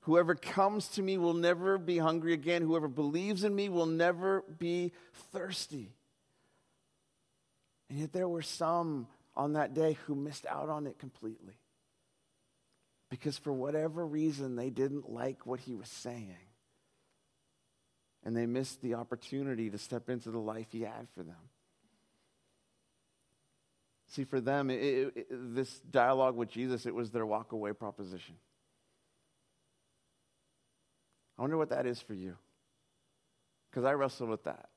Whoever 0.00 0.34
comes 0.34 0.88
to 0.88 1.02
me 1.02 1.18
will 1.18 1.34
never 1.34 1.78
be 1.78 1.98
hungry 1.98 2.32
again. 2.32 2.62
Whoever 2.62 2.88
believes 2.88 3.44
in 3.44 3.54
me 3.54 3.68
will 3.68 3.86
never 3.86 4.42
be 4.58 4.92
thirsty. 5.30 5.92
And 7.90 7.98
yet 7.98 8.12
there 8.12 8.28
were 8.28 8.42
some 8.42 9.08
on 9.36 9.54
that 9.54 9.74
day 9.74 9.98
who 10.06 10.14
missed 10.14 10.46
out 10.46 10.68
on 10.68 10.86
it 10.86 10.98
completely. 10.98 11.54
Because 13.10 13.36
for 13.36 13.52
whatever 13.52 14.06
reason, 14.06 14.54
they 14.54 14.70
didn't 14.70 15.10
like 15.10 15.44
what 15.44 15.58
he 15.58 15.74
was 15.74 15.88
saying. 15.88 16.36
And 18.24 18.36
they 18.36 18.46
missed 18.46 18.80
the 18.80 18.94
opportunity 18.94 19.70
to 19.70 19.78
step 19.78 20.08
into 20.08 20.30
the 20.30 20.38
life 20.38 20.68
he 20.70 20.82
had 20.82 21.08
for 21.14 21.24
them. 21.24 21.34
See, 24.06 24.24
for 24.24 24.40
them, 24.40 24.70
it, 24.70 25.12
it, 25.16 25.26
this 25.30 25.80
dialogue 25.90 26.36
with 26.36 26.50
Jesus, 26.50 26.86
it 26.86 26.94
was 26.94 27.10
their 27.10 27.26
walk 27.26 27.52
away 27.52 27.72
proposition. 27.72 28.36
I 31.38 31.42
wonder 31.42 31.56
what 31.56 31.70
that 31.70 31.86
is 31.86 32.00
for 32.00 32.14
you. 32.14 32.36
Because 33.70 33.84
I 33.84 33.92
wrestle 33.92 34.26
with 34.26 34.44
that. 34.44 34.68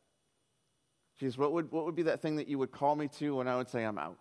What 1.37 1.53
would, 1.53 1.71
what 1.71 1.85
would 1.85 1.95
be 1.95 2.03
that 2.03 2.21
thing 2.21 2.35
that 2.35 2.47
you 2.47 2.59
would 2.59 2.71
call 2.71 2.95
me 2.95 3.07
to 3.19 3.37
when 3.37 3.47
I 3.47 3.55
would 3.55 3.69
say 3.69 3.83
I'm 3.83 3.97
out? 3.97 4.17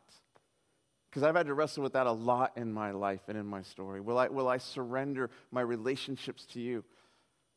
Because 1.10 1.24
I've 1.24 1.34
had 1.34 1.46
to 1.46 1.54
wrestle 1.54 1.82
with 1.82 1.92
that 1.92 2.06
a 2.06 2.12
lot 2.12 2.52
in 2.56 2.72
my 2.72 2.92
life 2.92 3.22
and 3.28 3.36
in 3.36 3.44
my 3.44 3.62
story. 3.62 4.00
Will 4.00 4.18
I, 4.18 4.28
will 4.28 4.48
I 4.48 4.58
surrender 4.58 5.28
my 5.50 5.60
relationships 5.60 6.46
to 6.52 6.60
you? 6.60 6.84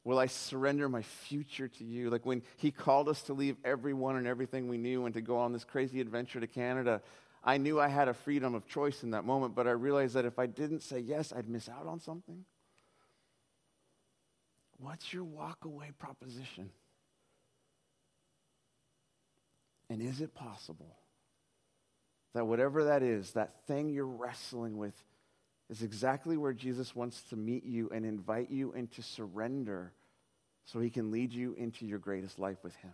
Will 0.03 0.19
I 0.19 0.25
surrender 0.25 0.89
my 0.89 1.01
future 1.01 1.67
to 1.67 1.83
you? 1.83 2.09
Like 2.09 2.25
when 2.25 2.43
he 2.57 2.71
called 2.71 3.07
us 3.07 3.21
to 3.23 3.33
leave 3.33 3.57
everyone 3.63 4.17
and 4.17 4.27
everything 4.27 4.67
we 4.67 4.77
knew 4.77 5.05
and 5.05 5.13
to 5.13 5.21
go 5.21 5.37
on 5.37 5.53
this 5.53 5.63
crazy 5.63 6.01
adventure 6.01 6.39
to 6.39 6.47
Canada, 6.47 7.01
I 7.43 7.57
knew 7.57 7.79
I 7.79 7.87
had 7.87 8.07
a 8.07 8.13
freedom 8.13 8.55
of 8.55 8.67
choice 8.67 9.03
in 9.03 9.11
that 9.11 9.25
moment, 9.25 9.55
but 9.55 9.67
I 9.67 9.71
realized 9.71 10.15
that 10.15 10.25
if 10.25 10.39
I 10.39 10.47
didn't 10.47 10.81
say 10.81 10.99
yes, 10.99 11.31
I'd 11.31 11.47
miss 11.47 11.69
out 11.69 11.85
on 11.87 11.99
something. 11.99 12.45
What's 14.77 15.13
your 15.13 15.23
walk 15.23 15.65
away 15.65 15.91
proposition? 15.97 16.71
And 19.89 20.01
is 20.01 20.21
it 20.21 20.33
possible 20.33 20.97
that 22.33 22.47
whatever 22.47 22.85
that 22.85 23.03
is, 23.03 23.31
that 23.31 23.65
thing 23.67 23.89
you're 23.89 24.05
wrestling 24.05 24.77
with, 24.77 24.95
is 25.69 25.81
exactly 25.81 26.37
where 26.37 26.53
Jesus 26.53 26.95
wants 26.95 27.21
to 27.29 27.35
meet 27.35 27.65
you 27.65 27.89
and 27.91 28.05
invite 28.05 28.51
you 28.51 28.73
into 28.73 29.01
surrender 29.01 29.93
so 30.65 30.79
he 30.79 30.89
can 30.89 31.11
lead 31.11 31.33
you 31.33 31.53
into 31.53 31.85
your 31.85 31.99
greatest 31.99 32.37
life 32.37 32.57
with 32.63 32.75
him? 32.77 32.93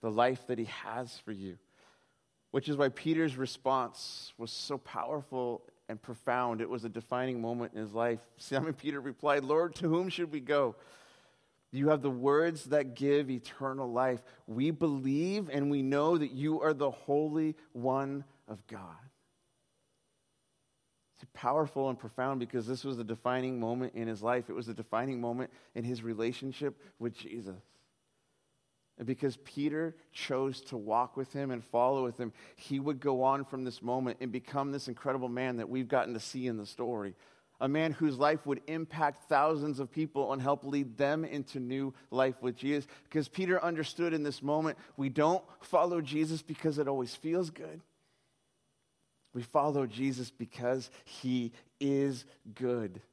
The 0.00 0.10
life 0.10 0.46
that 0.48 0.58
he 0.58 0.64
has 0.64 1.16
for 1.18 1.32
you. 1.32 1.58
Which 2.50 2.68
is 2.68 2.76
why 2.76 2.88
Peter's 2.88 3.36
response 3.36 4.32
was 4.36 4.50
so 4.50 4.78
powerful 4.78 5.62
and 5.88 6.00
profound. 6.00 6.60
It 6.60 6.68
was 6.68 6.84
a 6.84 6.88
defining 6.88 7.40
moment 7.40 7.72
in 7.74 7.80
his 7.80 7.92
life. 7.92 8.20
Simon 8.36 8.74
Peter 8.74 9.00
replied, 9.00 9.44
Lord, 9.44 9.74
to 9.76 9.88
whom 9.88 10.08
should 10.08 10.32
we 10.32 10.40
go? 10.40 10.76
You 11.72 11.88
have 11.88 12.02
the 12.02 12.10
words 12.10 12.64
that 12.64 12.94
give 12.94 13.30
eternal 13.30 13.90
life. 13.90 14.22
We 14.46 14.70
believe 14.70 15.48
and 15.50 15.70
we 15.70 15.82
know 15.82 16.18
that 16.18 16.32
you 16.32 16.60
are 16.60 16.74
the 16.74 16.90
Holy 16.90 17.56
One 17.72 18.24
of 18.46 18.64
God. 18.66 18.96
It's 21.14 21.30
powerful 21.32 21.88
and 21.88 21.98
profound 21.98 22.40
because 22.40 22.66
this 22.66 22.84
was 22.84 22.98
a 22.98 23.04
defining 23.04 23.58
moment 23.58 23.94
in 23.94 24.06
his 24.06 24.22
life. 24.22 24.50
It 24.50 24.54
was 24.54 24.68
a 24.68 24.74
defining 24.74 25.20
moment 25.20 25.50
in 25.74 25.82
his 25.82 26.02
relationship 26.02 26.78
with 26.98 27.16
Jesus. 27.16 27.62
And 28.98 29.06
because 29.06 29.38
Peter 29.38 29.96
chose 30.12 30.60
to 30.62 30.76
walk 30.76 31.16
with 31.16 31.32
him 31.32 31.50
and 31.50 31.64
follow 31.64 32.04
with 32.04 32.18
him, 32.18 32.32
he 32.56 32.78
would 32.78 33.00
go 33.00 33.22
on 33.22 33.44
from 33.44 33.64
this 33.64 33.80
moment 33.80 34.18
and 34.20 34.30
become 34.30 34.72
this 34.72 34.88
incredible 34.88 35.30
man 35.30 35.56
that 35.56 35.68
we've 35.68 35.88
gotten 35.88 36.12
to 36.12 36.20
see 36.20 36.46
in 36.46 36.58
the 36.58 36.66
story. 36.66 37.14
A 37.62 37.68
man 37.68 37.92
whose 37.92 38.18
life 38.18 38.44
would 38.44 38.60
impact 38.66 39.28
thousands 39.28 39.78
of 39.78 39.92
people 39.92 40.32
and 40.32 40.42
help 40.42 40.64
lead 40.64 40.98
them 40.98 41.24
into 41.24 41.60
new 41.60 41.94
life 42.10 42.34
with 42.42 42.56
Jesus. 42.56 42.88
Because 43.04 43.28
Peter 43.28 43.62
understood 43.62 44.12
in 44.12 44.24
this 44.24 44.42
moment 44.42 44.76
we 44.96 45.08
don't 45.08 45.44
follow 45.60 46.00
Jesus 46.00 46.42
because 46.42 46.78
it 46.78 46.88
always 46.88 47.14
feels 47.14 47.50
good. 47.50 47.80
We 49.32 49.42
follow 49.42 49.86
Jesus 49.86 50.30
because 50.30 50.90
he 51.04 51.52
is 51.80 52.24
good. 52.54 53.00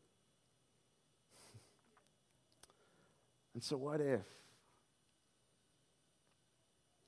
And 3.56 3.64
so, 3.64 3.78
what 3.78 4.00
if? 4.00 4.22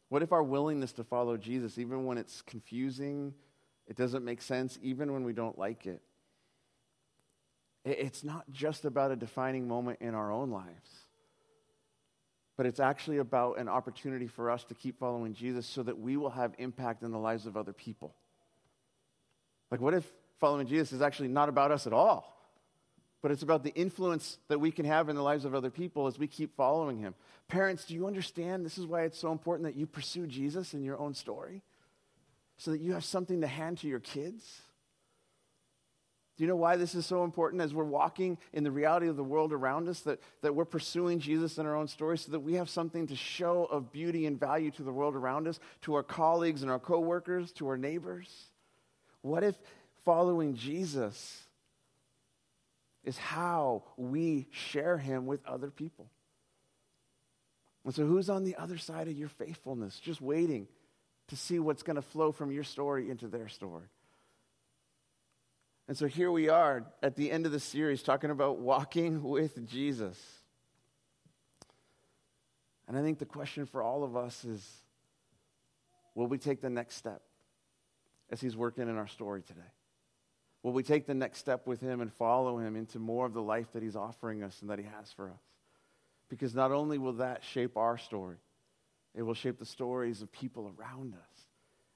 What 0.09 0.21
if 0.21 0.33
our 0.33 0.43
willingness 0.43 0.91
to 0.93 1.05
follow 1.05 1.37
Jesus, 1.37 1.77
even 1.77 2.03
when 2.03 2.17
it's 2.17 2.41
confusing, 2.41 3.33
it 3.87 3.95
doesn't 3.95 4.25
make 4.25 4.41
sense, 4.41 4.77
even 4.81 5.13
when 5.13 5.23
we 5.23 5.31
don't 5.31 5.57
like 5.57 5.85
it, 5.85 6.01
it's 7.83 8.23
not 8.23 8.51
just 8.51 8.85
about 8.85 9.11
a 9.11 9.15
defining 9.15 9.67
moment 9.67 9.99
in 10.01 10.13
our 10.13 10.31
own 10.31 10.51
lives, 10.51 10.89
but 12.57 12.65
it's 12.65 12.79
actually 12.79 13.17
about 13.17 13.57
an 13.57 13.67
opportunity 13.67 14.27
for 14.27 14.51
us 14.51 14.63
to 14.65 14.75
keep 14.75 14.99
following 14.99 15.33
Jesus 15.33 15.65
so 15.65 15.81
that 15.83 15.99
we 15.99 16.17
will 16.17 16.29
have 16.29 16.53
impact 16.59 17.01
in 17.01 17.11
the 17.11 17.17
lives 17.17 17.45
of 17.45 17.57
other 17.57 17.73
people. 17.73 18.15
Like, 19.71 19.81
what 19.81 19.93
if 19.93 20.05
following 20.39 20.67
Jesus 20.67 20.91
is 20.91 21.01
actually 21.01 21.29
not 21.29 21.49
about 21.49 21.71
us 21.71 21.87
at 21.87 21.93
all? 21.93 22.37
But 23.21 23.31
it's 23.31 23.43
about 23.43 23.63
the 23.63 23.73
influence 23.73 24.37
that 24.47 24.59
we 24.59 24.71
can 24.71 24.85
have 24.85 25.07
in 25.07 25.15
the 25.15 25.21
lives 25.21 25.45
of 25.45 25.53
other 25.53 25.69
people 25.69 26.07
as 26.07 26.17
we 26.17 26.27
keep 26.27 26.55
following 26.55 26.97
him. 26.97 27.13
Parents, 27.47 27.85
do 27.85 27.93
you 27.93 28.07
understand? 28.07 28.65
This 28.65 28.77
is 28.77 28.85
why 28.85 29.03
it's 29.03 29.17
so 29.17 29.31
important 29.31 29.65
that 29.65 29.75
you 29.79 29.85
pursue 29.85 30.25
Jesus 30.25 30.73
in 30.73 30.83
your 30.83 30.99
own 30.99 31.13
story 31.13 31.61
so 32.57 32.71
that 32.71 32.81
you 32.81 32.93
have 32.93 33.03
something 33.03 33.41
to 33.41 33.47
hand 33.47 33.79
to 33.79 33.87
your 33.87 33.99
kids. 33.99 34.61
Do 36.41 36.45
you 36.45 36.49
know 36.49 36.57
why 36.57 36.75
this 36.75 36.95
is 36.95 37.05
so 37.05 37.23
important 37.23 37.61
as 37.61 37.71
we're 37.71 37.83
walking 37.83 38.35
in 38.51 38.63
the 38.63 38.71
reality 38.71 39.07
of 39.07 39.15
the 39.15 39.23
world 39.23 39.53
around 39.53 39.87
us, 39.87 39.99
that, 39.99 40.19
that 40.41 40.55
we're 40.55 40.65
pursuing 40.65 41.19
Jesus 41.19 41.59
in 41.59 41.67
our 41.67 41.75
own 41.75 41.87
story 41.87 42.17
so 42.17 42.31
that 42.31 42.39
we 42.39 42.55
have 42.55 42.67
something 42.67 43.05
to 43.05 43.15
show 43.15 43.65
of 43.65 43.91
beauty 43.91 44.25
and 44.25 44.39
value 44.39 44.71
to 44.71 44.81
the 44.81 44.91
world 44.91 45.15
around 45.15 45.47
us, 45.47 45.59
to 45.81 45.93
our 45.93 46.01
colleagues 46.01 46.63
and 46.63 46.71
our 46.71 46.79
coworkers, 46.79 47.51
to 47.51 47.67
our 47.67 47.77
neighbors? 47.77 48.27
What 49.21 49.43
if 49.43 49.55
following 50.03 50.55
Jesus 50.55 51.43
is 53.03 53.19
how 53.19 53.83
we 53.95 54.47
share 54.49 54.97
him 54.97 55.27
with 55.27 55.45
other 55.45 55.69
people? 55.69 56.09
And 57.85 57.93
so, 57.93 58.03
who's 58.03 58.31
on 58.31 58.45
the 58.45 58.55
other 58.55 58.79
side 58.79 59.07
of 59.07 59.15
your 59.15 59.29
faithfulness, 59.29 59.99
just 59.99 60.21
waiting 60.21 60.67
to 61.27 61.35
see 61.35 61.59
what's 61.59 61.83
going 61.83 61.97
to 61.97 62.01
flow 62.01 62.31
from 62.31 62.51
your 62.51 62.63
story 62.63 63.11
into 63.11 63.27
their 63.27 63.47
story? 63.47 63.85
And 65.91 65.97
so 65.97 66.07
here 66.07 66.31
we 66.31 66.47
are 66.47 66.85
at 67.03 67.17
the 67.17 67.29
end 67.29 67.45
of 67.45 67.51
the 67.51 67.59
series 67.59 68.01
talking 68.01 68.29
about 68.29 68.59
walking 68.59 69.23
with 69.29 69.67
Jesus. 69.67 70.17
And 72.87 72.97
I 72.97 73.01
think 73.01 73.19
the 73.19 73.25
question 73.25 73.65
for 73.65 73.83
all 73.83 74.05
of 74.05 74.15
us 74.15 74.45
is 74.45 74.65
will 76.15 76.27
we 76.27 76.37
take 76.37 76.61
the 76.61 76.69
next 76.69 76.95
step 76.95 77.21
as 78.29 78.39
he's 78.39 78.55
working 78.55 78.87
in 78.87 78.97
our 78.97 79.07
story 79.07 79.41
today? 79.41 79.59
Will 80.63 80.71
we 80.71 80.81
take 80.81 81.07
the 81.07 81.13
next 81.13 81.39
step 81.39 81.67
with 81.67 81.81
him 81.81 81.99
and 81.99 82.13
follow 82.13 82.57
him 82.57 82.77
into 82.77 82.97
more 82.97 83.25
of 83.25 83.33
the 83.33 83.41
life 83.41 83.73
that 83.73 83.83
he's 83.83 83.97
offering 83.97 84.43
us 84.43 84.61
and 84.61 84.69
that 84.69 84.79
he 84.79 84.85
has 84.85 85.11
for 85.11 85.29
us? 85.29 85.41
Because 86.29 86.55
not 86.55 86.71
only 86.71 86.99
will 86.99 87.15
that 87.15 87.43
shape 87.43 87.75
our 87.75 87.97
story, 87.97 88.37
it 89.13 89.23
will 89.23 89.33
shape 89.33 89.59
the 89.59 89.65
stories 89.65 90.21
of 90.21 90.31
people 90.31 90.73
around 90.79 91.15
us 91.15 91.41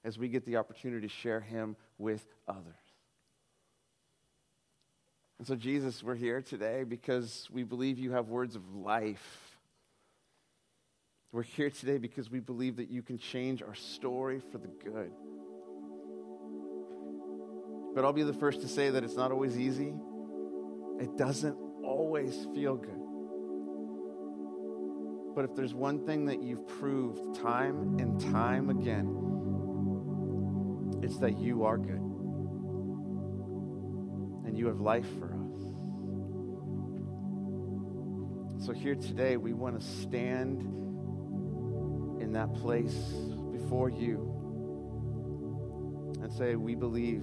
as 0.04 0.18
we 0.18 0.28
get 0.28 0.44
the 0.44 0.58
opportunity 0.58 1.08
to 1.08 1.14
share 1.14 1.40
him 1.40 1.76
with 1.96 2.26
others. 2.46 2.85
And 5.38 5.46
so, 5.46 5.54
Jesus, 5.54 6.02
we're 6.02 6.14
here 6.14 6.40
today 6.40 6.84
because 6.84 7.46
we 7.52 7.62
believe 7.62 7.98
you 7.98 8.12
have 8.12 8.28
words 8.28 8.56
of 8.56 8.74
life. 8.74 9.56
We're 11.30 11.42
here 11.42 11.68
today 11.68 11.98
because 11.98 12.30
we 12.30 12.40
believe 12.40 12.76
that 12.76 12.88
you 12.88 13.02
can 13.02 13.18
change 13.18 13.62
our 13.62 13.74
story 13.74 14.40
for 14.40 14.56
the 14.56 14.68
good. 14.68 15.12
But 17.94 18.04
I'll 18.04 18.14
be 18.14 18.22
the 18.22 18.32
first 18.32 18.62
to 18.62 18.68
say 18.68 18.88
that 18.90 19.04
it's 19.04 19.16
not 19.16 19.30
always 19.30 19.58
easy. 19.58 19.92
It 21.00 21.18
doesn't 21.18 21.56
always 21.84 22.46
feel 22.54 22.76
good. 22.76 23.02
But 25.34 25.44
if 25.44 25.54
there's 25.54 25.74
one 25.74 26.06
thing 26.06 26.24
that 26.26 26.42
you've 26.42 26.66
proved 26.66 27.38
time 27.38 27.98
and 27.98 28.18
time 28.32 28.70
again, 28.70 29.06
it's 31.02 31.18
that 31.18 31.36
you 31.38 31.64
are 31.64 31.76
good 31.76 32.05
and 34.56 34.60
you 34.62 34.68
have 34.68 34.80
life 34.80 35.06
for 35.18 35.26
us. 35.26 35.60
So, 38.64 38.72
here 38.72 38.94
today, 38.94 39.36
we 39.36 39.52
want 39.52 39.78
to 39.78 39.86
stand 39.86 40.62
in 42.22 42.32
that 42.32 42.54
place 42.54 42.94
before 43.52 43.90
you 43.90 44.32
and 46.22 46.32
say, 46.32 46.56
We 46.56 46.74
believe 46.74 47.22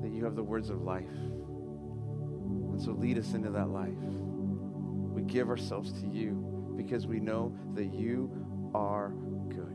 that 0.00 0.12
you 0.12 0.22
have 0.24 0.36
the 0.36 0.44
words 0.44 0.70
of 0.70 0.82
life. 0.82 1.10
And 1.10 2.80
so, 2.80 2.92
lead 2.92 3.18
us 3.18 3.32
into 3.32 3.50
that 3.50 3.70
life. 3.70 3.90
We 3.98 5.22
give 5.22 5.48
ourselves 5.48 5.92
to 6.00 6.06
you 6.06 6.74
because 6.76 7.04
we 7.08 7.18
know 7.18 7.52
that 7.74 7.92
you 7.92 8.30
are 8.76 9.08
good. 9.48 9.74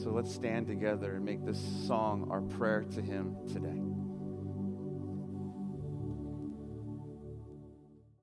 So 0.00 0.10
let's 0.10 0.32
stand 0.32 0.68
together 0.68 1.16
and 1.16 1.24
make 1.24 1.44
this 1.44 1.60
song 1.88 2.28
our 2.30 2.40
prayer 2.40 2.84
to 2.94 3.02
Him 3.02 3.36
today. 3.48 3.91